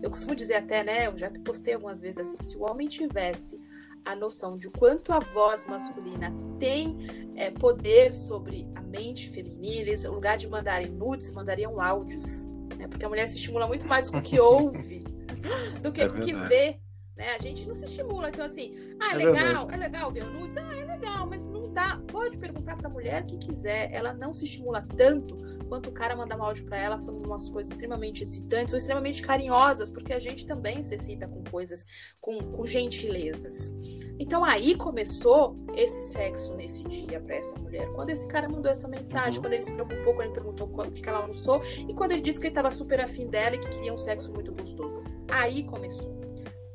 [0.00, 1.08] Eu costumo dizer até, né?
[1.08, 3.60] Eu já postei algumas vezes assim: se o homem tivesse
[4.04, 6.96] a noção de quanto a voz masculina tem
[7.34, 12.44] é, poder sobre a mente feminina, eles, no lugar de mandarem nudes, mandariam áudios.
[12.78, 12.86] Né?
[12.86, 15.15] Porque a mulher se estimula muito mais com o que ouve
[15.82, 16.78] do que é com o que vê.
[17.16, 17.34] Né?
[17.34, 18.28] A gente não se estimula.
[18.28, 20.56] Então, assim, ah, é, é legal, é legal ver o nudes?
[20.58, 22.00] Ah, é legal, mas não dá.
[22.08, 23.90] Pode perguntar pra mulher o que quiser.
[23.92, 25.36] Ela não se estimula tanto
[25.66, 29.22] quanto o cara mandar um áudio pra ela falando umas coisas extremamente excitantes ou extremamente
[29.22, 31.86] carinhosas, porque a gente também se excita com coisas,
[32.20, 33.74] com, com gentilezas.
[34.18, 37.88] Então aí começou esse sexo nesse dia para essa mulher.
[37.92, 39.42] Quando esse cara mandou essa mensagem, uhum.
[39.42, 42.38] quando ele se preocupou, quando ele perguntou o que ela almoçou e quando ele disse
[42.38, 45.02] que ele estava super afim dela e que queria um sexo muito gostoso.
[45.28, 46.25] Aí começou.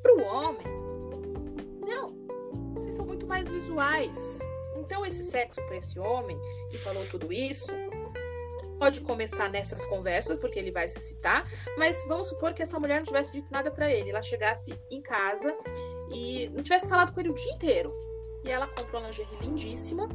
[0.02, 0.66] Pro homem,
[1.88, 2.16] não.
[2.74, 4.40] Vocês são muito mais visuais.
[4.78, 6.40] Então esse sexo para esse homem
[6.70, 7.72] que falou tudo isso
[8.82, 11.48] pode começar nessas conversas, porque ele vai se citar,
[11.78, 14.10] mas vamos supor que essa mulher não tivesse dito nada para ele.
[14.10, 15.56] Ela chegasse em casa
[16.12, 17.94] e não tivesse falado com ele o dia inteiro.
[18.44, 20.10] E ela compra uma lingerie lindíssima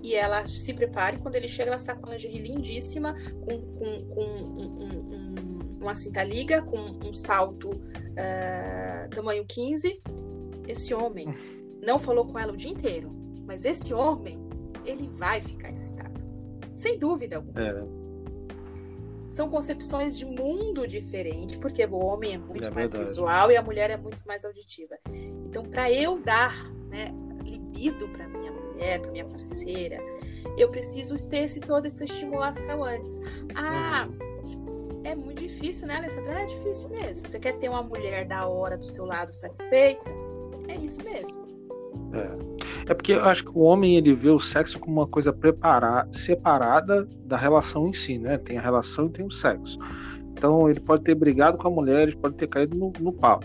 [0.00, 1.18] e ela se prepare.
[1.18, 5.51] Quando ele chega, ela está com uma lingerie lindíssima, com, com, com um, um,
[5.82, 10.02] uma cinta liga, com um salto uh, tamanho 15.
[10.66, 11.28] Esse homem
[11.82, 13.10] não falou com ela o dia inteiro,
[13.44, 14.40] mas esse homem,
[14.84, 16.20] ele vai ficar excitado.
[16.74, 17.60] Sem dúvida alguma.
[17.60, 18.02] É
[19.32, 23.62] são concepções de mundo diferente, porque o homem é muito é mais visual e a
[23.62, 24.98] mulher é muito mais auditiva.
[25.46, 29.98] Então, para eu dar né, libido para minha mulher, para minha parceira,
[30.58, 33.18] eu preciso ter esse, toda essa estimulação antes.
[33.54, 34.06] Ah,
[35.04, 36.40] é muito difícil, né, Alessandra?
[36.40, 37.28] É difícil mesmo.
[37.28, 40.02] Você quer ter uma mulher da hora do seu lado satisfeita?
[40.68, 41.42] É isso mesmo.
[42.12, 42.90] É.
[42.92, 46.12] é porque eu acho que o homem ele vê o sexo como uma coisa preparada,
[46.12, 48.38] separada da relação em si, né?
[48.38, 49.78] Tem a relação e tem o sexo.
[50.32, 53.40] Então ele pode ter brigado com a mulher, ele pode ter caído no, no pau.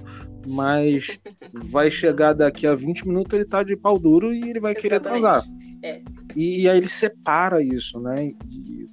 [0.45, 1.19] Mas
[1.53, 4.81] vai chegar daqui a 20 minutos, ele tá de pau duro e ele vai Exatamente.
[4.81, 5.43] querer transar.
[5.83, 6.01] É.
[6.35, 8.31] E, e, aí ele separa isso, né?
[8.49, 8.86] E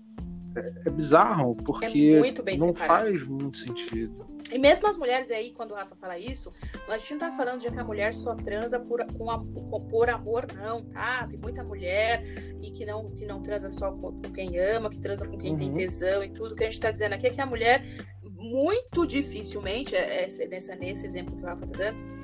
[0.57, 2.77] é, é bizarro, porque é não separado.
[2.77, 4.35] faz muito sentido.
[4.53, 6.53] E mesmo as mulheres aí, quando o Rafa fala isso,
[6.89, 10.11] a gente não tá falando de que a mulher só transa por, com a, por
[10.11, 11.27] amor, não, tá?
[11.27, 12.23] Tem muita mulher
[12.63, 15.53] e que não, que não transa só com, com quem ama, que transa com quem
[15.53, 15.59] uhum.
[15.59, 16.53] tem tesão e tudo.
[16.53, 17.83] O que a gente tá dizendo aqui é que a mulher,
[18.23, 22.15] muito dificilmente, é, é, nessa, nesse exemplo que o Rafa tá dando,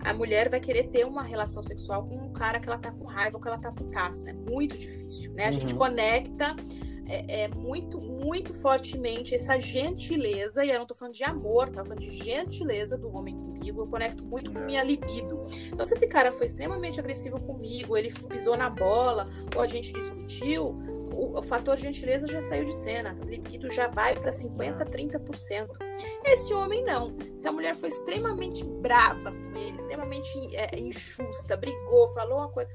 [0.00, 3.04] a mulher vai querer ter uma relação sexual com um cara que ela tá com
[3.04, 4.30] raiva ou que ela tá putaça.
[4.30, 5.46] É muito difícil, né?
[5.46, 5.78] A gente uhum.
[5.78, 6.56] conecta
[7.08, 11.82] é, é, muito, muito fortemente essa gentileza, e eu não tô falando de amor, tá
[11.82, 14.64] falando de gentileza do homem comigo, eu conecto muito com é.
[14.64, 15.46] minha libido.
[15.72, 19.92] Então, se esse cara foi extremamente agressivo comigo, ele pisou na bola, ou a gente
[19.92, 20.76] discutiu,
[21.12, 25.68] o, o fator gentileza já saiu de cena, a libido já vai para 50%, 30%.
[26.24, 27.16] Esse homem não.
[27.36, 32.70] Se a mulher foi extremamente brava com ele, extremamente é, injusta, brigou, falou uma coisa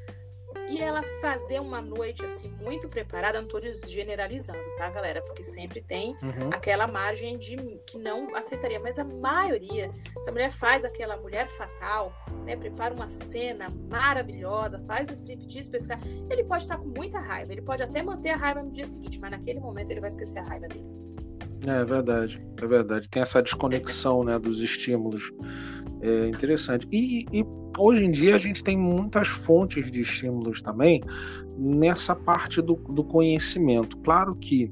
[0.74, 5.22] e ela fazer uma noite assim muito preparada, não tô generalizando, tá, galera?
[5.22, 6.50] Porque sempre tem uhum.
[6.52, 7.56] aquela margem de
[7.88, 12.12] que não aceitaria, mas a maioria, se a mulher faz aquela mulher fatal,
[12.44, 17.52] né, prepara uma cena maravilhosa, faz um striptease cara, ele pode estar com muita raiva,
[17.52, 20.40] ele pode até manter a raiva no dia seguinte, mas naquele momento ele vai esquecer
[20.40, 20.86] a raiva dele.
[21.66, 23.10] É verdade, é verdade.
[23.10, 25.32] Tem essa desconexão, né, dos estímulos.
[26.02, 26.86] É interessante.
[26.92, 27.46] E, e
[27.78, 31.02] hoje em dia a gente tem muitas fontes de estímulos também
[31.58, 33.98] nessa parte do, do conhecimento.
[33.98, 34.72] Claro que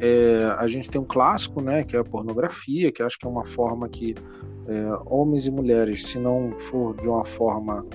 [0.00, 3.30] é, a gente tem um clássico, né, que é a pornografia, que acho que é
[3.30, 4.14] uma forma que
[4.66, 7.86] é, homens e mulheres, se não for de uma forma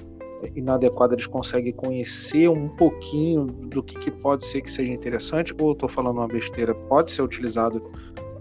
[0.55, 5.73] inadequada, eles conseguem conhecer um pouquinho do que, que pode ser que seja interessante, ou
[5.73, 7.83] estou falando uma besteira, pode ser utilizado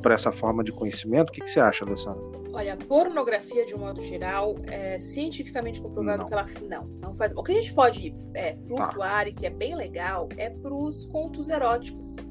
[0.01, 1.31] para essa forma de conhecimento?
[1.31, 2.25] O que, que você acha, Alessandra?
[2.53, 6.27] Olha, a pornografia, de um modo geral, é cientificamente comprovado não.
[6.27, 7.33] que ela não, não faz.
[7.37, 9.29] O que a gente pode é, flutuar tá.
[9.29, 12.31] e que é bem legal é para os contos eróticos.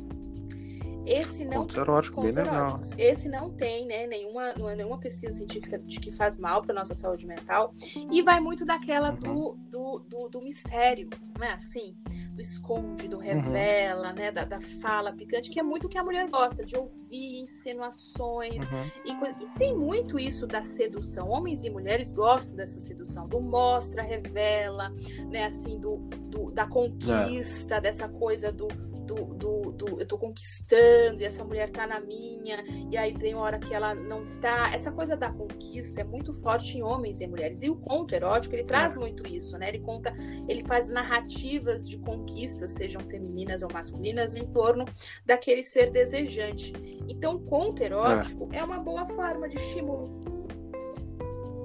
[1.07, 2.81] Esse não contos eróticos, bem legal.
[2.97, 6.73] Esse não tem, né, nenhuma, não é nenhuma pesquisa científica de que faz mal para
[6.73, 7.73] nossa saúde mental
[8.11, 9.17] e vai muito daquela uhum.
[9.17, 11.95] do, do, do, do mistério, não é assim?
[12.37, 14.15] do esconde, do revela, uhum.
[14.15, 14.31] né?
[14.31, 18.61] Da, da, fala picante, que é muito o que a mulher gosta, de ouvir insinuações.
[18.61, 18.91] Uhum.
[19.03, 21.29] E, e, tem muito isso da sedução.
[21.29, 24.93] Homens e mulheres gostam dessa sedução, do mostra, revela,
[25.31, 25.45] né?
[25.45, 25.97] Assim, do,
[26.29, 27.81] do da conquista, é.
[27.81, 28.67] dessa coisa do
[29.07, 32.57] do, do, do, eu tô conquistando e essa mulher tá na minha,
[32.91, 34.73] e aí tem hora que ela não tá.
[34.73, 37.63] Essa coisa da conquista é muito forte em homens e mulheres.
[37.63, 38.99] E o conto erótico, ele traz é.
[38.99, 39.69] muito isso, né?
[39.69, 40.15] Ele conta,
[40.47, 44.83] ele faz narrativas de conquistas, sejam femininas ou masculinas, em torno
[45.25, 46.73] daquele ser desejante.
[47.07, 50.36] Então, o conto erótico é, é uma boa forma de estímulo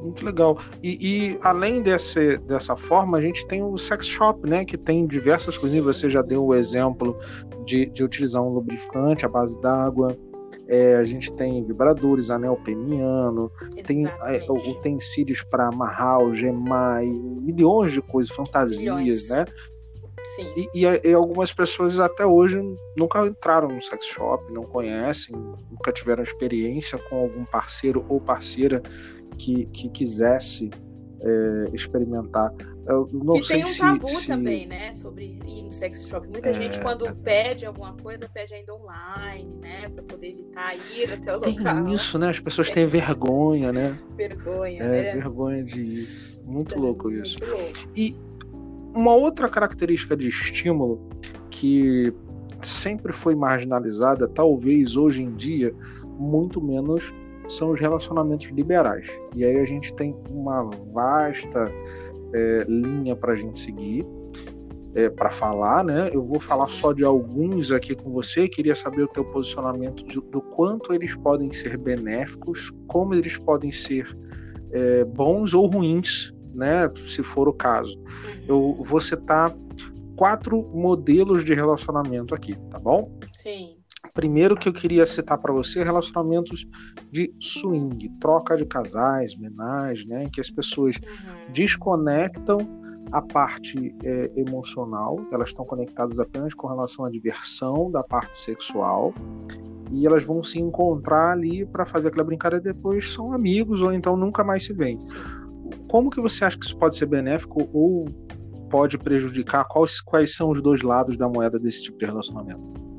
[0.03, 0.59] muito legal.
[0.83, 4.65] E, e, além desse, dessa forma, a gente tem o sex shop, né?
[4.65, 5.85] Que tem diversas coisinhas.
[5.85, 7.17] Você já deu o exemplo
[7.65, 10.17] de, de utilizar um lubrificante à base d'água.
[10.69, 13.51] É, a gente tem vibradores, anel peniano,
[13.87, 19.29] tem é, utensílios para amarrar, gemar, e milhões de coisas, fantasias, milhões.
[19.29, 19.47] né?
[20.37, 20.53] Sim.
[20.57, 22.61] E, e, e, algumas pessoas até hoje
[22.97, 25.35] nunca entraram no sex shop, não conhecem,
[25.71, 28.83] nunca tiveram experiência com algum parceiro ou parceira
[29.39, 30.71] que, que quisesse
[31.23, 32.53] é, experimentar.
[32.87, 34.27] Eu não e sei tem um se, tabu se...
[34.27, 34.93] também, né?
[34.93, 36.27] Sobre ir no sex shop.
[36.29, 37.15] Muita é, gente, quando é...
[37.15, 39.89] pede alguma coisa, pede ainda online, né?
[39.89, 41.85] Para poder evitar ir até o tem local.
[41.85, 42.29] Tem isso, né?
[42.29, 43.97] As pessoas têm vergonha, né?
[44.17, 45.13] Vergonha, é, né?
[45.13, 46.09] vergonha de ir.
[46.45, 47.39] Muito louco isso.
[47.39, 47.89] Muito louco.
[47.97, 48.17] E
[48.93, 51.09] uma outra característica de estímulo
[51.51, 52.13] que
[52.61, 55.75] sempre foi marginalizada, talvez hoje em dia,
[56.19, 57.13] muito menos
[57.49, 59.07] são os relacionamentos liberais.
[59.35, 61.73] E aí a gente tem uma vasta
[62.35, 64.07] é, linha para a gente seguir,
[64.95, 66.11] é, para falar, né?
[66.13, 68.47] Eu vou falar só de alguns aqui com você.
[68.47, 73.73] Queria saber o teu posicionamento de, do quanto eles podem ser benéficos, como eles podem
[73.73, 74.07] ser
[74.71, 76.91] é, bons ou ruins, né?
[77.07, 77.99] Se for o caso.
[78.47, 79.55] Eu vou citar
[80.17, 83.19] quatro modelos de relacionamento aqui, tá bom?
[83.33, 83.82] Sim.
[84.15, 86.67] Primeiro que eu queria citar para você relacionamentos
[87.11, 91.53] de swing, troca de casais, menagem, né, em que as pessoas uhum.
[91.53, 92.59] desconectam
[93.11, 99.15] a parte é, emocional, elas estão conectadas apenas com relação à diversão da parte sexual
[99.91, 103.93] e elas vão se encontrar ali para fazer aquela brincadeira e depois são amigos ou
[103.93, 104.99] então nunca mais se veem.
[105.89, 108.07] Como que você acha que isso pode ser benéfico ou
[108.71, 109.67] pode prejudicar?
[109.69, 112.92] Quais, quais são os dois lados da moeda desse tipo de relacionamento?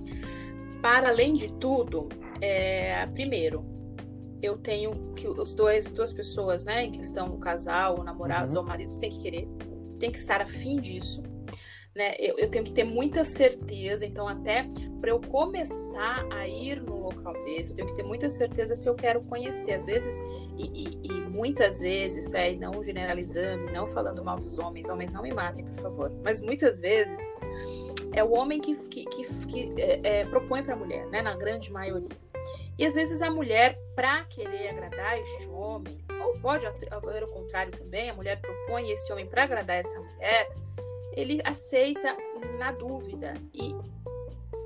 [0.84, 2.10] Para além de tudo,
[2.42, 3.66] é, primeiro,
[4.42, 8.64] eu tenho que os dois, duas pessoas, né, em questão, o casal, ou namorados uhum.
[8.64, 9.48] ou maridos, tem que querer,
[9.98, 11.24] tem que estar afim disso,
[11.96, 12.16] né?
[12.20, 14.68] Eu, eu tenho que ter muita certeza, então até
[15.00, 18.90] para eu começar a ir num local desse, eu tenho que ter muita certeza se
[18.90, 19.76] eu quero conhecer.
[19.76, 20.22] Às vezes,
[20.58, 25.14] e, e, e muitas vezes, né, e não generalizando, não falando mal dos homens, homens
[25.14, 27.22] não me matem, por favor, mas muitas vezes
[28.14, 31.22] é o homem que, que, que, que é, é, propõe para a mulher, né?
[31.22, 32.16] Na grande maioria.
[32.78, 37.72] E às vezes a mulher, para querer agradar este homem, ou pode haver o contrário
[37.72, 40.51] também, a mulher propõe esse homem para agradar essa mulher,
[41.14, 42.16] ele aceita
[42.57, 43.34] na dúvida.
[43.53, 43.76] E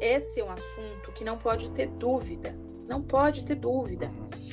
[0.01, 2.55] esse é um assunto que não pode ter dúvida.
[2.87, 4.09] Não pode ter dúvida.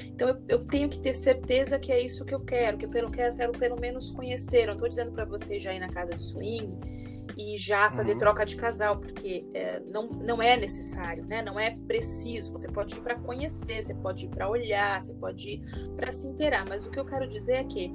[0.07, 2.91] Então eu, eu tenho que ter certeza que é isso que eu quero, que eu
[2.91, 4.67] quero, quero, pelo menos conhecer.
[4.67, 7.04] não estou dizendo para você já ir na casa de swing
[7.37, 8.19] e já fazer uhum.
[8.19, 11.43] troca de casal, porque é, não, não é necessário, né?
[11.43, 12.53] Não é preciso.
[12.53, 15.63] Você pode ir para conhecer, você pode ir para olhar, você pode ir
[15.97, 16.65] para se inteirar.
[16.69, 17.93] Mas o que eu quero dizer é que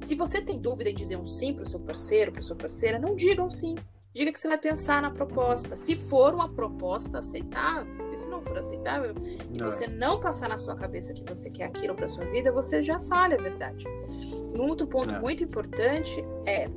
[0.00, 2.98] se você tem dúvida em dizer um sim para o seu parceiro, para sua parceira,
[2.98, 3.76] não diga um sim.
[4.14, 5.74] Diga que você vai pensar na proposta.
[5.74, 9.14] Se for uma proposta aceitável, e se não for aceitável,
[9.50, 9.70] e não.
[9.70, 13.00] você não passar na sua cabeça que você quer aquilo para sua vida, você já
[13.00, 13.86] fale a verdade.
[14.54, 15.18] Um outro ponto é.
[15.18, 16.68] muito importante é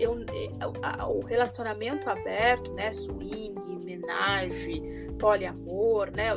[0.00, 6.30] eu, é, o relacionamento aberto, né, swing, homenagem, poliamor, né,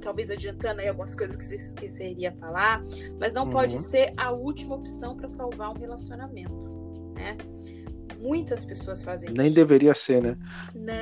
[0.00, 2.84] talvez adiantando aí algumas coisas que você, que você iria falar,
[3.18, 3.50] mas não uhum.
[3.50, 7.36] pode ser a última opção para salvar um relacionamento, né?
[8.22, 9.54] Muitas pessoas fazem Nem isso.
[9.56, 10.38] deveria ser, né?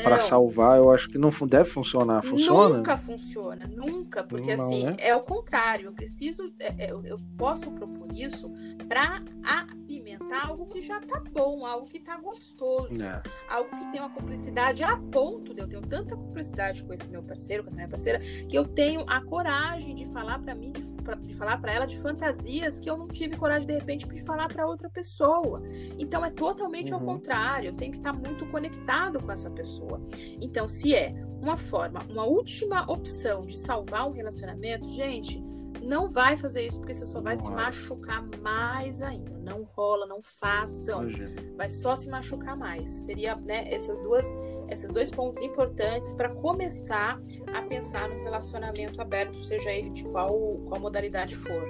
[0.03, 2.25] Para salvar, eu acho que não deve funcionar.
[2.25, 2.79] Funciona?
[2.79, 4.97] Nunca funciona, nunca, porque não, assim, né?
[4.99, 5.87] é o contrário.
[5.87, 8.51] Eu preciso, é, é, eu posso propor isso
[8.89, 13.23] para apimentar algo que já tá bom, algo que tá gostoso, é.
[13.49, 17.23] algo que tem uma cumplicidade a ponto de eu ter tanta cumplicidade com esse meu
[17.23, 20.83] parceiro, com essa minha parceira, que eu tenho a coragem de falar para mim, de,
[21.03, 24.23] pra, de falar para ela de fantasias que eu não tive coragem de repente de
[24.23, 25.63] falar para outra pessoa.
[25.99, 26.99] Então é totalmente uhum.
[26.99, 30.01] ao contrário, eu tenho que estar muito conectado com essa pessoa.
[30.41, 35.43] Então, se é uma forma, uma última opção de salvar um relacionamento, gente,
[35.83, 39.39] não vai fazer isso porque você só vai não se machucar mais ainda.
[39.39, 41.09] Não rola, não façam.
[41.57, 42.89] Vai só se machucar mais.
[42.89, 44.27] Seria, né, essas duas
[44.71, 47.21] esses dois pontos importantes para começar
[47.53, 50.33] a pensar num relacionamento aberto, seja ele de qual,
[50.69, 51.67] qual modalidade for.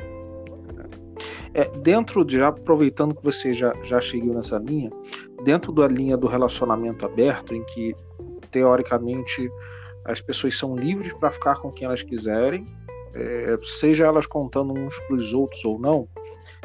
[1.52, 4.90] É, dentro de, já aproveitando que você já, já chegou nessa linha,
[5.44, 7.94] dentro da linha do relacionamento aberto, em que
[8.50, 9.50] teoricamente
[10.04, 12.66] as pessoas são livres para ficar com quem elas quiserem,
[13.14, 16.08] é, seja elas contando uns para os outros ou não,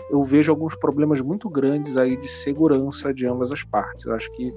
[0.10, 4.08] eu vejo alguns problemas muito grandes aí de segurança de ambas as partes.
[4.08, 4.54] acho que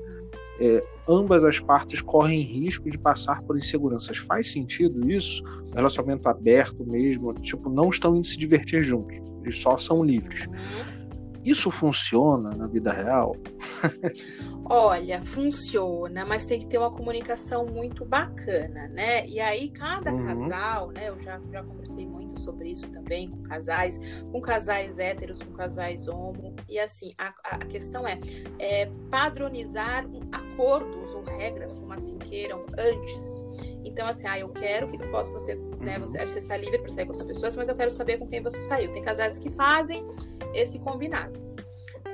[0.60, 4.18] é, ambas as partes correm risco de passar por inseguranças.
[4.18, 5.42] Faz sentido isso?
[5.72, 10.46] Relacionamento aberto mesmo, tipo, não estão indo se divertir juntos, eles só são livres.
[10.46, 10.97] Uhum.
[11.44, 13.36] Isso funciona na vida real?
[14.70, 19.26] Olha, funciona, mas tem que ter uma comunicação muito bacana, né?
[19.26, 20.26] E aí, cada uhum.
[20.26, 21.08] casal, né?
[21.08, 23.98] Eu já, já conversei muito sobre isso também com casais,
[24.30, 26.54] com casais héteros, com casais homo.
[26.68, 28.20] E assim, a, a questão é,
[28.58, 33.46] é padronizar acordos ou regras, como assim queiram, antes.
[33.84, 35.96] Então, assim, ah, eu quero que eu posso, você, né?
[35.98, 36.06] Uhum.
[36.06, 38.42] Você, você está livre para sair com outras pessoas, mas eu quero saber com quem
[38.42, 38.92] você saiu.
[38.92, 40.06] Tem casais que fazem
[40.54, 41.38] esse combinado.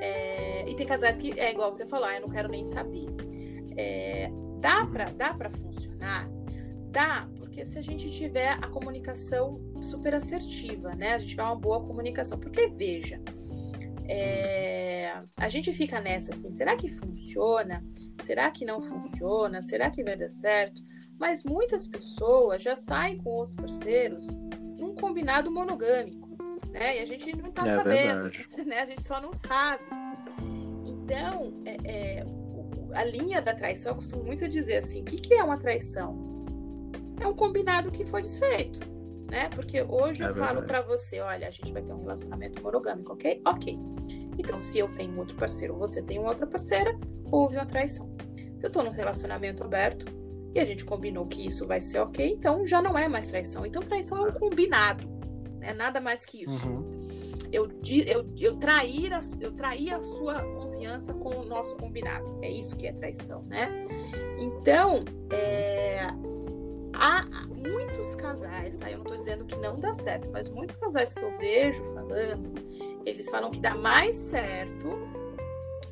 [0.00, 3.06] É, e tem casais que é igual você falou, ah, eu não quero nem saber.
[3.76, 6.28] É, dá para dá para funcionar?
[6.90, 11.14] Dá, porque se a gente tiver a comunicação super assertiva, né?
[11.14, 12.38] A gente tiver uma boa comunicação.
[12.38, 13.20] Porque, veja,
[14.08, 17.84] é, a gente fica nessa assim, será que funciona?
[18.22, 19.62] Será que não funciona?
[19.62, 20.80] Será que vai dar certo?
[21.24, 24.26] Mas muitas pessoas já saem com outros parceiros
[24.78, 26.24] num combinado monogâmico
[26.70, 26.98] né?
[26.98, 28.30] E a gente não tá é sabendo,
[28.66, 28.80] né?
[28.82, 29.84] A gente só não sabe.
[30.84, 32.26] Então, é, é,
[32.94, 36.44] a linha da traição, eu costumo muito dizer assim, o que, que é uma traição?
[37.18, 38.80] É um combinado que foi desfeito,
[39.30, 39.48] né?
[39.54, 43.12] Porque hoje é eu falo para você, olha, a gente vai ter um relacionamento monogâmico,
[43.12, 43.40] ok?
[43.46, 43.78] Ok.
[44.36, 46.98] Então, se eu tenho outro parceiro, você tem outra parceira,
[47.30, 48.14] houve uma traição.
[48.58, 50.23] Se eu tô num relacionamento aberto
[50.54, 53.66] e a gente combinou que isso vai ser ok, então já não é mais traição.
[53.66, 55.04] Então, traição é um combinado.
[55.60, 56.68] É nada mais que isso.
[56.68, 57.06] Uhum.
[57.50, 57.68] Eu,
[58.06, 62.38] eu, eu, trair a, eu trair a sua confiança com o nosso combinado.
[62.40, 63.68] É isso que é traição, né?
[64.38, 66.06] Então, é,
[66.92, 68.90] há muitos casais, tá?
[68.90, 72.52] Eu não tô dizendo que não dá certo, mas muitos casais que eu vejo falando,
[73.04, 75.23] eles falam que dá mais certo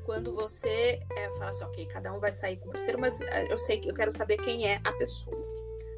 [0.05, 3.53] quando você é, fala assim, ok, cada um vai sair com o parceiro, mas é,
[3.53, 5.43] eu sei que eu quero saber quem é a pessoa.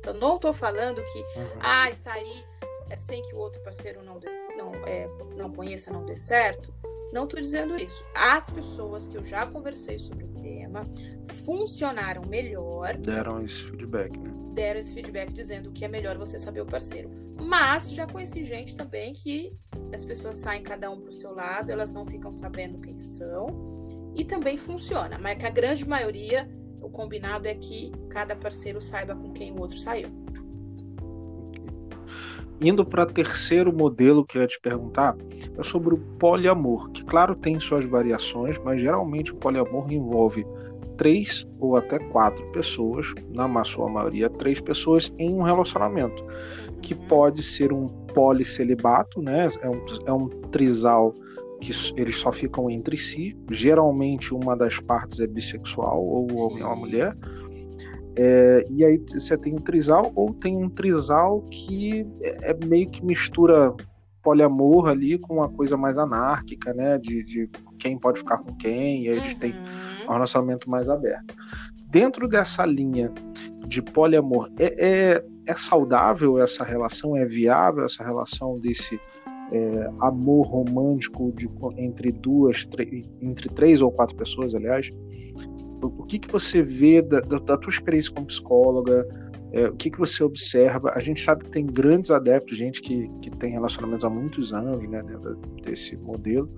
[0.05, 1.59] Eu não tô falando que, uhum.
[1.61, 2.45] ah, sair
[2.91, 6.73] é sem que o outro parceiro não, dê, não, é, não conheça, não dê certo.
[7.13, 8.05] Não estou dizendo isso.
[8.15, 10.85] As pessoas que eu já conversei sobre o tema
[11.45, 12.97] funcionaram melhor.
[12.97, 14.31] Deram esse feedback, né?
[14.53, 17.11] Deram esse feedback dizendo que é melhor você saber o parceiro.
[17.41, 19.57] Mas já conheci gente também que
[19.93, 23.47] as pessoas saem cada um para o seu lado, elas não ficam sabendo quem são.
[24.15, 25.19] E também funciona.
[25.19, 26.49] Mas que a grande maioria,
[26.81, 30.09] o combinado é que cada parceiro saiba com quem o outro saiu.
[32.61, 35.17] Indo para terceiro modelo que eu ia te perguntar,
[35.59, 40.47] é sobre o poliamor, que claro tem suas variações, mas geralmente o poliamor envolve
[40.97, 46.25] três ou até quatro pessoas, na sua maioria três pessoas em um relacionamento,
[46.81, 49.49] que pode ser um policelibato, né?
[49.61, 51.15] É um, é um trisal
[51.65, 53.37] que eles só ficam entre si.
[53.51, 57.15] Geralmente uma das partes é bissexual, ou o homem ou a mulher
[58.17, 62.89] é, e aí você tem um trisal ou tem um trisal que é, é meio
[62.89, 63.75] que mistura
[64.23, 66.97] poliamor ali com uma coisa mais anárquica, né?
[66.99, 70.09] De, de quem pode ficar com quem, e aí eles têm uhum.
[70.09, 71.35] um relacionamento mais aberto.
[71.89, 73.13] Dentro dessa linha
[73.67, 77.17] de poliamor, é, é, é saudável essa relação?
[77.17, 78.99] É viável essa relação desse
[79.53, 82.67] é, amor romântico de, entre duas,
[83.21, 84.91] entre três ou quatro pessoas, aliás?
[85.83, 89.07] o que, que você vê da, da, da tua experiência como psicóloga,
[89.53, 90.93] é, o que, que você observa?
[90.95, 94.89] A gente sabe que tem grandes adeptos, gente que, que tem relacionamentos há muitos anos,
[94.89, 96.51] né, dentro desse modelo.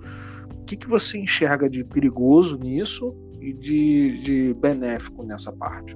[0.55, 5.95] O que, que você enxerga de perigoso nisso e de, de benéfico nessa parte?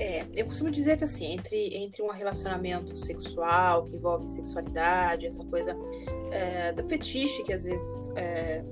[0.00, 5.44] É, eu costumo dizer que assim, entre, entre um relacionamento sexual que envolve sexualidade, essa
[5.44, 5.76] coisa
[6.30, 8.62] é, da fetiche que às vezes é,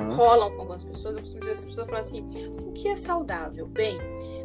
[0.00, 0.14] uhum.
[0.14, 2.26] rolam com algumas pessoas, eu costumo dizer as pessoas falam assim,
[2.66, 3.66] o que é saudável?
[3.66, 3.98] Bem,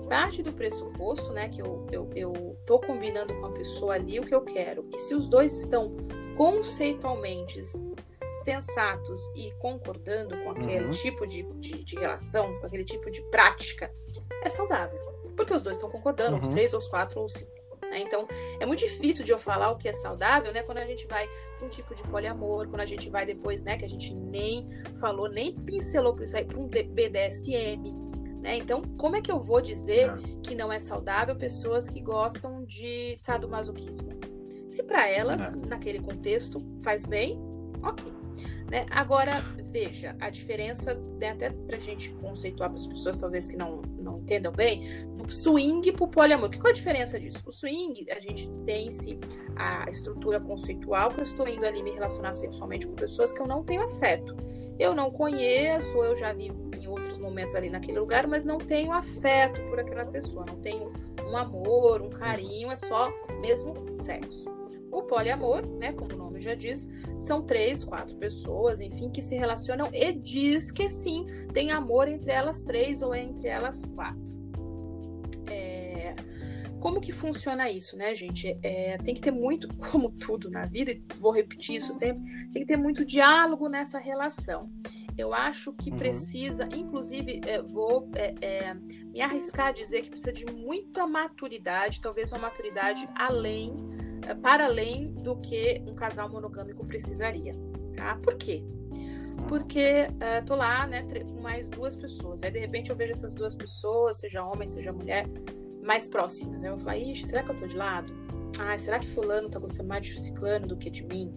[0.10, 4.24] parte do pressuposto, né, que eu, eu, eu tô combinando com a pessoa ali o
[4.24, 5.96] que eu quero, e se os dois estão
[6.38, 7.62] conceitualmente
[8.43, 10.91] sensatos e concordando com aquele uhum.
[10.91, 13.91] tipo de, de, de, relação, com aquele tipo de prática,
[14.43, 15.14] é saudável.
[15.36, 16.42] Porque os dois estão concordando, uhum.
[16.42, 17.56] os três, ou os quatro, ou os cinco.
[17.82, 18.00] Né?
[18.00, 18.28] Então,
[18.60, 20.64] é muito difícil de eu falar o que é saudável, né?
[20.64, 21.28] Quando a gente vai
[21.58, 23.78] para um tipo de poliamor, quando a gente vai depois, né?
[23.78, 27.94] Que a gente nem falou, nem pincelou por isso aí, para um BDSM.
[28.42, 28.58] Né?
[28.58, 30.18] Então, como é que eu vou dizer é.
[30.44, 34.10] que não é saudável pessoas que gostam de sadomasoquismo?
[34.70, 35.56] Se para elas, é.
[35.68, 37.40] naquele contexto, faz bem,
[37.82, 38.24] ok.
[38.70, 38.86] Né?
[38.89, 39.41] Agora,
[39.72, 44.20] veja, a diferença, né, até pra gente conceituar para as pessoas, talvez que não, não
[44.20, 46.49] entendam bem, do swing pro poliamor.
[46.49, 47.43] Qual é a diferença disso?
[47.45, 49.20] O swing, a gente tem se
[49.55, 53.47] a estrutura conceitual que eu estou indo ali me relacionar sexualmente com pessoas que eu
[53.47, 54.36] não tenho afeto.
[54.80, 58.91] Eu não conheço, eu já vi em outros momentos ali naquele lugar, mas não tenho
[58.91, 60.91] afeto por aquela pessoa, não tenho
[61.24, 63.11] um amor, um carinho, é só
[63.41, 64.55] mesmo sexo.
[64.92, 69.36] O poliamor, né, como o nome já diz, são três, quatro pessoas, enfim, que se
[69.36, 74.36] relacionam e diz que sim, tem amor entre elas três ou entre elas quatro.
[75.50, 76.16] É...
[76.80, 78.58] Como que funciona isso, né, gente?
[78.62, 78.98] É...
[79.00, 82.68] Tem que ter muito, como tudo na vida, e vou repetir isso sempre, tem que
[82.68, 84.70] ter muito diálogo nessa relação.
[85.18, 85.98] Eu acho que uhum.
[85.98, 92.02] precisa, inclusive, é, vou é, é, me arriscar a dizer que precisa de muita maturidade,
[92.02, 93.74] talvez uma maturidade além
[94.34, 97.53] para além do que um casal monogâmico precisaria.
[97.95, 98.15] Tá?
[98.15, 98.63] Por quê?
[99.47, 102.43] Porque uh, tô lá, né, com mais duas pessoas.
[102.43, 105.28] Aí de repente eu vejo essas duas pessoas, seja homem, seja mulher,
[105.84, 106.63] mais próximas.
[106.63, 108.13] Aí eu vou falar, ixi, será que eu tô de lado?
[108.59, 111.34] Ah, será que fulano tá gostando mais de ciclano do que de mim?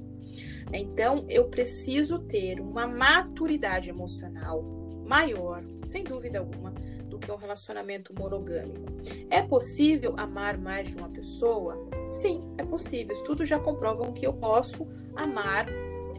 [0.73, 4.63] Então eu preciso ter uma maturidade emocional
[5.07, 6.75] maior, sem dúvida alguma,
[7.19, 8.87] do que um relacionamento monogâmico.
[9.29, 11.77] É possível amar mais de uma pessoa?
[12.07, 13.15] Sim, é possível.
[13.15, 15.67] Estudos já comprovam que eu posso amar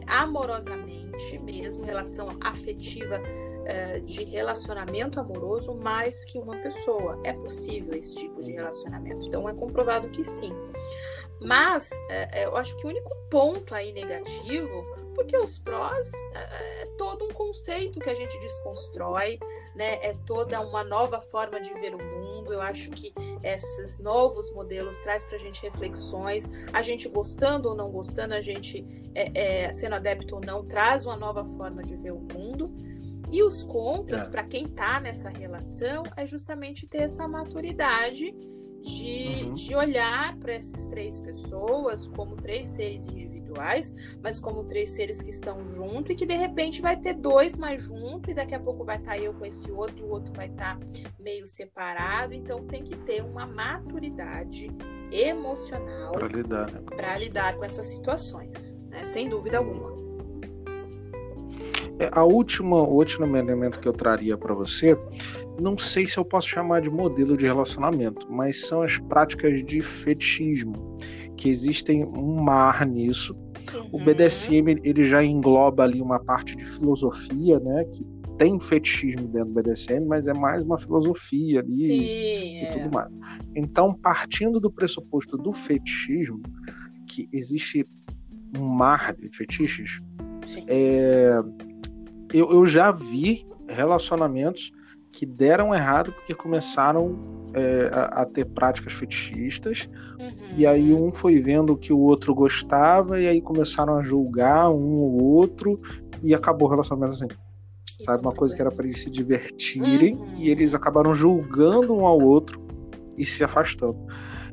[0.06, 7.20] amorosamente, mesmo relação afetiva uh, de relacionamento amoroso, mais que uma pessoa.
[7.24, 9.26] É possível esse tipo de relacionamento.
[9.26, 10.52] Então é comprovado que sim.
[11.40, 14.84] Mas uh, eu acho que o único ponto aí negativo
[15.14, 19.38] porque os prós é, é todo um conceito que a gente desconstrói,
[19.74, 19.98] né?
[20.02, 22.52] É toda uma nova forma de ver o mundo.
[22.52, 23.12] Eu acho que
[23.42, 26.48] esses novos modelos traz para a gente reflexões.
[26.72, 28.82] A gente gostando ou não gostando, a gente
[29.14, 32.72] é, é, sendo adepto ou não, traz uma nova forma de ver o mundo.
[33.30, 34.30] E os contras, é.
[34.30, 38.34] para quem está nessa relação, é justamente ter essa maturidade
[38.82, 39.54] de, uhum.
[39.54, 43.40] de olhar para essas três pessoas como três seres individuais
[44.22, 47.82] mas como três seres que estão junto e que de repente vai ter dois mais
[47.82, 50.32] junto e daqui a pouco vai estar tá eu com esse outro e o outro
[50.32, 50.86] vai estar tá
[51.18, 52.32] meio separado.
[52.32, 54.70] Então tem que ter uma maturidade
[55.10, 57.18] emocional para lidar, né?
[57.18, 59.04] lidar com essas situações, né?
[59.04, 60.09] sem dúvida alguma.
[62.00, 64.98] É, a última, o último elemento que eu traria para você,
[65.60, 69.82] não sei se eu posso chamar de modelo de relacionamento, mas são as práticas de
[69.82, 70.96] fetichismo
[71.36, 73.36] que existem um mar nisso.
[73.74, 74.00] Uhum.
[74.00, 77.84] O BDSM ele já engloba ali uma parte de filosofia, né?
[77.84, 78.02] Que
[78.38, 82.70] tem fetichismo dentro do BDSM, mas é mais uma filosofia ali Sim, e, é.
[82.70, 83.10] tudo mais.
[83.54, 86.40] Então, partindo do pressuposto do fetichismo,
[87.06, 87.86] que existe
[88.56, 90.00] um mar de fetiches,
[90.66, 91.38] é,
[92.32, 94.72] eu, eu já vi relacionamentos
[95.12, 97.18] que deram errado porque começaram
[97.54, 99.88] é, a, a, ter práticas fetichistas.
[100.18, 100.30] Uhum.
[100.56, 104.96] E aí um foi vendo que o outro gostava, e aí começaram a julgar um
[104.96, 105.80] ou outro,
[106.22, 107.28] e acabou o relacionamento assim.
[107.86, 108.22] Isso sabe?
[108.22, 108.56] Uma coisa bem.
[108.56, 110.36] que era para eles se divertirem, uhum.
[110.38, 112.60] e eles acabaram julgando um ao outro
[113.16, 113.98] e se afastando.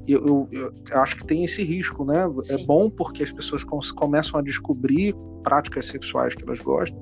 [0.07, 2.25] Eu, eu, eu, acho que tem esse risco, né?
[2.25, 2.53] É Sim.
[2.61, 5.13] É bom porque as pessoas começam a descobrir
[5.43, 6.97] práticas sexuais que elas gostam,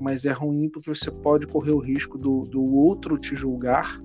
[0.00, 4.00] mas é ruim porque você pode correr o risco do, do outro te julgar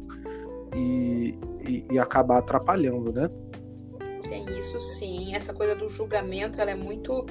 [0.76, 1.38] e,
[1.68, 3.30] e, e acabar atrapalhando, né?
[4.24, 5.36] Tem isso sim.
[5.36, 7.26] Essa coisa do julgamento ela é muito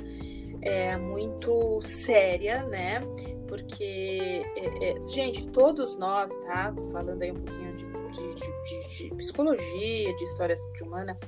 [0.62, 3.00] é muito séria, né?
[3.48, 6.72] Porque, é, é, gente, todos nós, tá?
[6.92, 11.18] Falando aí um pouquinho de, de, de, de, psicologia, de história humana,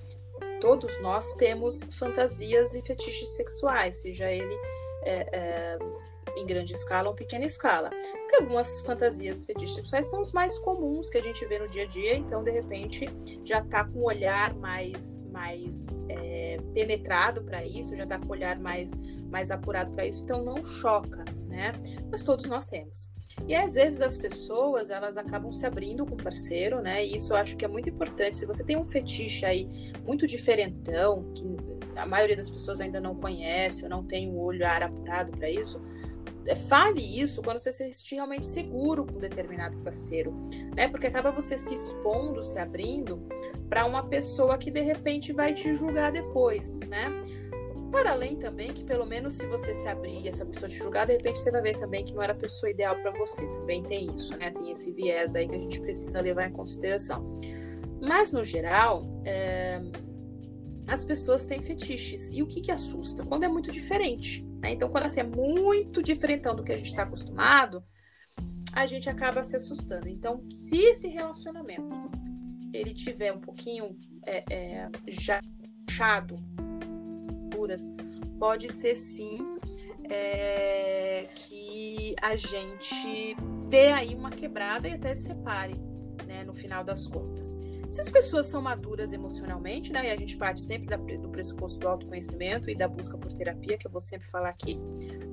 [0.61, 4.55] todos nós temos fantasias e fetiches sexuais, seja ele
[5.03, 5.79] é, é
[6.37, 7.91] em grande escala ou pequena escala.
[7.91, 11.85] Porque algumas fantasias fetiches sexuais são os mais comuns que a gente vê no dia
[11.85, 13.09] a dia, então de repente
[13.45, 18.33] já tá com um olhar mais, mais é, penetrado para isso, já tá com um
[18.33, 18.93] olhar mais,
[19.31, 21.73] mais apurado para isso, então não choca, né?
[22.11, 23.13] Mas todos nós temos.
[23.47, 27.05] E às vezes as pessoas elas acabam se abrindo com o parceiro, né?
[27.05, 28.39] E isso eu acho que é muito importante.
[28.39, 31.45] Se você tem um fetiche aí muito diferentão, que
[31.97, 35.83] a maioria das pessoas ainda não conhece ou não tem um olhar apurado para isso,
[36.69, 40.33] fale isso quando você se sentir realmente seguro com determinado parceiro,
[40.77, 40.89] né?
[40.89, 43.27] Porque acaba você se expondo, se abrindo
[43.69, 47.11] para uma pessoa que de repente vai te julgar depois, né?
[47.91, 51.07] Para além também que, pelo menos, se você se abrir e essa pessoa te julgar,
[51.07, 53.47] de repente você vai ver também que não era a pessoa ideal para você.
[53.47, 54.51] Também tem isso, né?
[54.51, 57.31] Tem esse viés aí que a gente precisa levar em consideração.
[58.01, 59.81] Mas, no geral, é...
[60.89, 62.29] as pessoas têm fetiches.
[62.33, 63.25] E o que, que assusta?
[63.25, 64.45] Quando é muito diferente.
[64.65, 64.73] Né?
[64.73, 67.85] Então, quando assim, é muito diferentão do que a gente está acostumado,
[68.73, 70.09] a gente acaba se assustando.
[70.09, 72.11] Então, se esse relacionamento
[72.73, 73.97] ele tiver um pouquinho
[74.27, 75.41] é, é, já
[75.89, 76.37] achado
[78.39, 79.39] pode ser sim
[80.11, 83.37] é, que a gente
[83.69, 85.75] dê aí uma quebrada e até se separe,
[86.27, 87.59] né, no final das contas.
[87.95, 91.79] Se as pessoas são maduras emocionalmente, né, e a gente parte sempre da, do pressuposto
[91.79, 94.81] do autoconhecimento e da busca por terapia, que eu vou sempre falar aqui,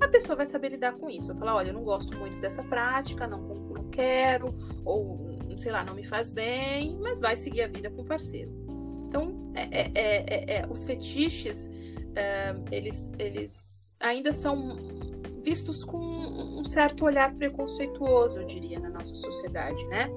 [0.00, 1.26] a pessoa vai saber lidar com isso.
[1.26, 4.54] Vai falar, olha, eu não gosto muito dessa prática, não, não quero,
[4.84, 8.52] ou, sei lá, não me faz bem, mas vai seguir a vida com o parceiro.
[9.08, 11.68] Então, é, é, é, é os fetiches
[12.14, 14.76] é, eles, eles ainda são
[15.42, 20.08] vistos com um certo olhar preconceituoso, eu diria, na nossa sociedade, né?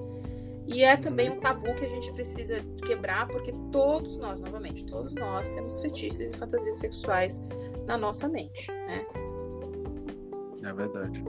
[0.66, 5.14] E é também um tabu que a gente precisa quebrar, porque todos nós, novamente, todos
[5.14, 7.42] nós temos fetiches e fantasias sexuais
[7.86, 9.06] na nossa mente, né?
[10.64, 11.22] É verdade.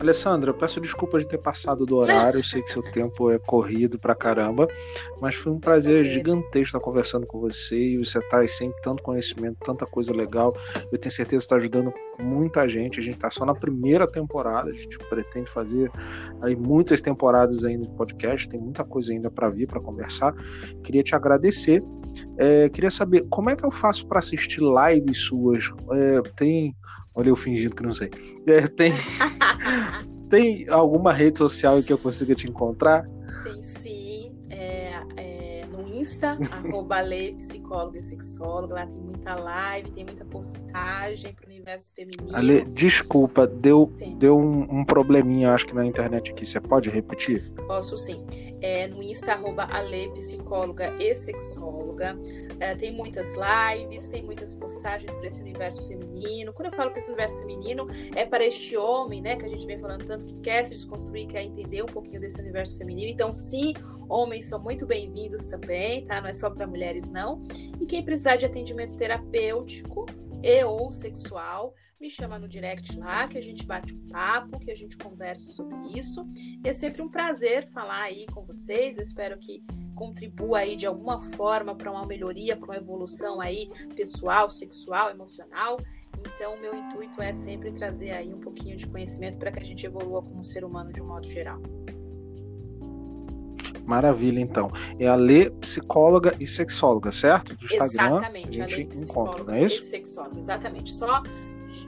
[0.00, 3.38] Alessandra, eu peço desculpa de ter passado do horário, eu sei que seu tempo é
[3.38, 4.66] corrido pra caramba,
[5.20, 9.58] mas foi um prazer gigantesco estar conversando com você e você traz sempre tanto conhecimento,
[9.64, 10.56] tanta coisa legal.
[10.90, 12.98] Eu tenho certeza que está ajudando muita gente.
[12.98, 15.90] A gente está só na primeira temporada, a gente pretende fazer
[16.40, 20.34] aí muitas temporadas ainda de podcast, tem muita coisa ainda para vir, para conversar.
[20.82, 21.82] Queria te agradecer.
[22.38, 25.70] É, queria saber como é que eu faço para assistir lives suas.
[25.92, 26.74] É, tem
[27.20, 28.10] Olha eu fingindo que não sei.
[28.46, 28.94] É, tem,
[30.30, 33.06] tem alguma rede social em que eu consiga te encontrar?
[33.44, 34.32] Tem sim.
[34.48, 37.00] É, é, no Insta, arroba
[37.36, 38.74] psicóloga e sexóloga.
[38.74, 42.34] Lá tem muita live, tem muita postagem para o universo feminino.
[42.34, 46.46] Ale, desculpa, deu, deu um, um probleminha, acho que na internet aqui.
[46.46, 47.52] Você pode repetir?
[47.66, 48.24] Posso sim.
[48.60, 52.18] É, no Insta, arroba Ale, psicóloga e sexóloga.
[52.58, 56.52] É, tem muitas lives, tem muitas postagens para esse universo feminino.
[56.52, 59.66] Quando eu falo para esse universo feminino, é para este homem, né, que a gente
[59.66, 63.10] vem falando tanto, que quer se desconstruir, quer entender um pouquinho desse universo feminino.
[63.10, 63.72] Então, sim,
[64.08, 66.20] homens são muito bem-vindos também, tá?
[66.20, 67.42] Não é só para mulheres, não.
[67.80, 70.04] E quem precisar de atendimento terapêutico
[70.42, 74.70] e ou sexual, me chama no direct lá, que a gente bate um papo, que
[74.70, 76.26] a gente conversa sobre isso.
[76.64, 78.96] É sempre um prazer falar aí com vocês.
[78.96, 79.62] Eu espero que
[79.94, 85.78] contribua aí de alguma forma para uma melhoria, para uma evolução aí pessoal, sexual, emocional.
[86.34, 89.64] Então, o meu intuito é sempre trazer aí um pouquinho de conhecimento para que a
[89.64, 91.60] gente evolua como ser humano de um modo geral.
[93.84, 94.70] Maravilha, então.
[94.98, 97.54] É a Lê Psicóloga e Sexóloga, certo?
[97.56, 98.18] Do Instagram.
[98.18, 99.80] Exatamente, a, a gente encontra, não é isso?
[99.80, 100.92] E sexóloga, exatamente.
[100.94, 101.22] Só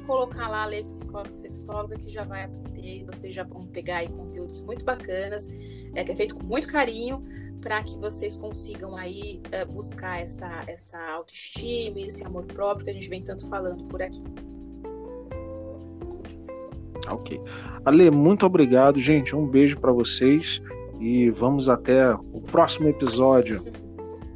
[0.07, 4.09] colocar lá, a lei psicóloga, sexóloga, que já vai aprender, vocês já vão pegar aí
[4.09, 5.51] conteúdos muito bacanas,
[5.95, 7.25] é, que é feito com muito carinho,
[7.61, 12.95] para que vocês consigam aí é, buscar essa, essa autoestima, esse amor próprio que a
[12.95, 14.23] gente vem tanto falando por aqui.
[17.09, 17.41] Ok.
[17.85, 19.35] Ale, muito obrigado, gente.
[19.35, 20.61] Um beijo para vocês
[21.01, 23.63] e vamos até o próximo episódio.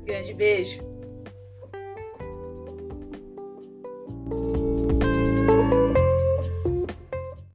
[0.05, 0.87] Grande beijo.